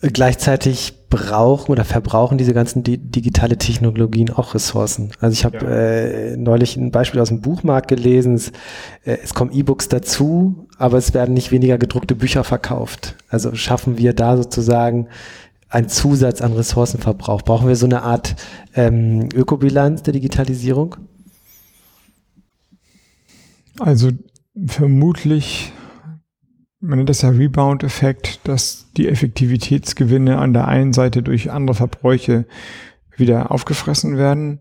[0.00, 5.12] Gleichzeitig brauchen oder verbrauchen diese ganzen di digitale Technologien auch Ressourcen.
[5.20, 5.70] Also ich habe ja.
[5.70, 8.34] äh, neulich ein Beispiel aus dem Buchmarkt gelesen.
[8.34, 8.48] Es,
[9.04, 13.14] äh, es kommen E-Books dazu, aber es werden nicht weniger gedruckte Bücher verkauft.
[13.28, 15.06] Also schaffen wir da sozusagen
[15.68, 17.42] einen Zusatz an Ressourcenverbrauch.
[17.42, 18.34] Brauchen wir so eine Art
[18.74, 20.96] ähm, Ökobilanz der Digitalisierung?
[23.78, 24.10] Also
[24.66, 25.72] vermutlich,
[26.80, 32.46] man nennt das ja Rebound-Effekt, dass die Effektivitätsgewinne an der einen Seite durch andere Verbräuche
[33.16, 34.60] wieder aufgefressen werden.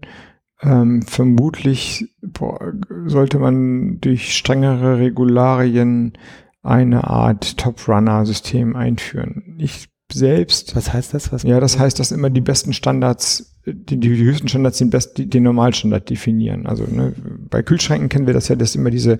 [0.61, 2.73] Ähm, vermutlich boah,
[3.05, 6.13] sollte man durch strengere Regularien
[6.61, 9.55] eine Art Top-Runner-System einführen.
[9.57, 10.75] Ich selbst.
[10.75, 11.31] Was heißt das?
[11.31, 15.17] Was ja, das heißt, dass immer die besten Standards die, die höchsten Standards den, best,
[15.17, 16.65] die, den Normalstandard definieren.
[16.65, 17.13] Also ne,
[17.49, 19.19] bei Kühlschränken kennen wir das ja, dass immer diese,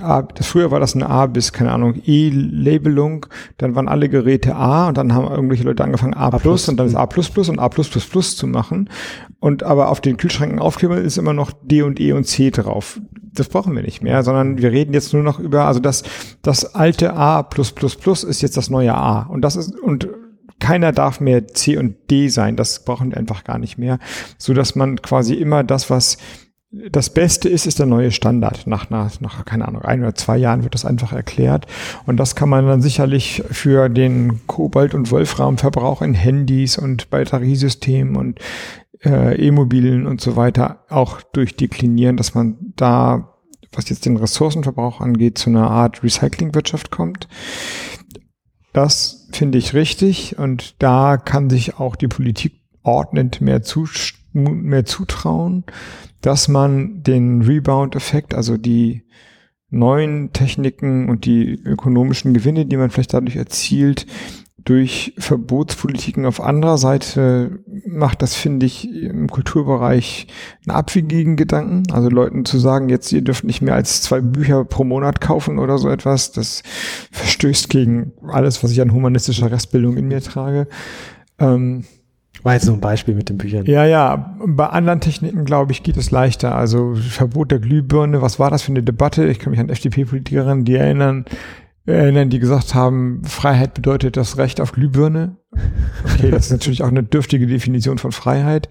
[0.00, 3.26] A, das früher war das eine A bis, keine Ahnung, E-Labelung,
[3.58, 6.78] dann waren alle Geräte A und dann haben irgendwelche Leute angefangen A+, A plus und
[6.78, 8.88] dann ist A++ und A+++ zu machen.
[9.40, 13.00] Und aber auf den Kühlschränken aufkleben ist immer noch D und E und C drauf.
[13.34, 16.02] Das brauchen wir nicht mehr, sondern wir reden jetzt nur noch über, also das,
[16.40, 19.22] das alte A++ ist jetzt das neue A.
[19.22, 20.08] Und das ist, und
[20.58, 22.56] keiner darf mehr C und D sein.
[22.56, 23.98] Das brauchen wir einfach gar nicht mehr.
[24.38, 26.18] So dass man quasi immer das, was
[26.70, 28.66] das Beste ist, ist der neue Standard.
[28.66, 31.66] Nach, nach, nach, keine Ahnung, ein oder zwei Jahren wird das einfach erklärt.
[32.06, 38.16] Und das kann man dann sicherlich für den Kobalt- und Wolframverbrauch in Handys und Batteriesystemen
[38.16, 38.40] und
[39.04, 43.34] äh, E-Mobilen und so weiter auch durchdeklinieren, dass man da,
[43.72, 47.28] was jetzt den Ressourcenverbrauch angeht, zu einer Art Recyclingwirtschaft kommt.
[49.32, 53.88] Finde ich richtig und da kann sich auch die Politik ordnend mehr, zu,
[54.32, 55.64] mehr zutrauen,
[56.20, 59.02] dass man den Rebound-Effekt, also die
[59.70, 64.06] neuen Techniken und die ökonomischen Gewinne, die man vielleicht dadurch erzielt,
[64.66, 70.26] durch Verbotspolitiken auf anderer Seite macht das, finde ich, im Kulturbereich
[70.66, 71.84] einen abwegigen Gedanken.
[71.92, 75.60] Also Leuten zu sagen, jetzt ihr dürft nicht mehr als zwei Bücher pro Monat kaufen
[75.60, 76.64] oder so etwas, das
[77.12, 80.66] verstößt gegen alles, was ich an humanistischer Restbildung in mir trage.
[81.38, 81.84] Ähm,
[82.42, 83.66] war jetzt so ein Beispiel mit den Büchern.
[83.66, 84.36] Ja, ja.
[84.44, 86.56] Bei anderen Techniken, glaube ich, geht es leichter.
[86.56, 89.26] Also Verbot der Glühbirne, was war das für eine Debatte?
[89.28, 91.24] Ich kann mich an FDP-Politikerinnen, die erinnern,
[91.86, 95.36] erinnern, die gesagt haben, Freiheit bedeutet das Recht auf Glühbirne.
[96.04, 98.68] Okay, das ist natürlich auch eine dürftige Definition von Freiheit,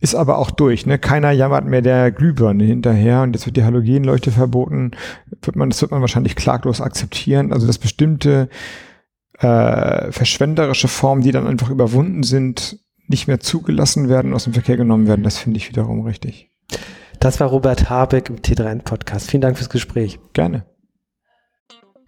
[0.00, 0.84] ist aber auch durch.
[0.84, 0.98] Ne?
[0.98, 4.90] Keiner jammert mehr der Glühbirne hinterher und jetzt wird die Halogenleuchte verboten.
[5.42, 7.52] Wird man, das wird man wahrscheinlich klaglos akzeptieren.
[7.52, 8.48] Also dass bestimmte
[9.38, 14.76] äh, verschwenderische Formen, die dann einfach überwunden sind, nicht mehr zugelassen werden, aus dem Verkehr
[14.76, 16.50] genommen werden, das finde ich wiederum richtig.
[17.20, 19.30] Das war Robert Habeck im T3N Podcast.
[19.30, 20.18] Vielen Dank fürs Gespräch.
[20.32, 20.64] Gerne.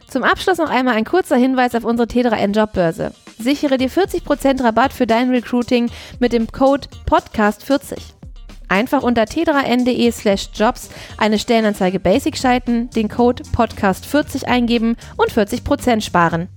[0.09, 3.12] Zum Abschluss noch einmal ein kurzer Hinweis auf unsere T3N Jobbörse.
[3.38, 7.98] Sichere dir 40% Rabatt für dein Recruiting mit dem Code PODCAST40.
[8.68, 10.88] Einfach unter t3n.de slash jobs
[11.18, 16.48] eine Stellenanzeige Basic schalten, den Code Podcast40 eingeben und 40% sparen.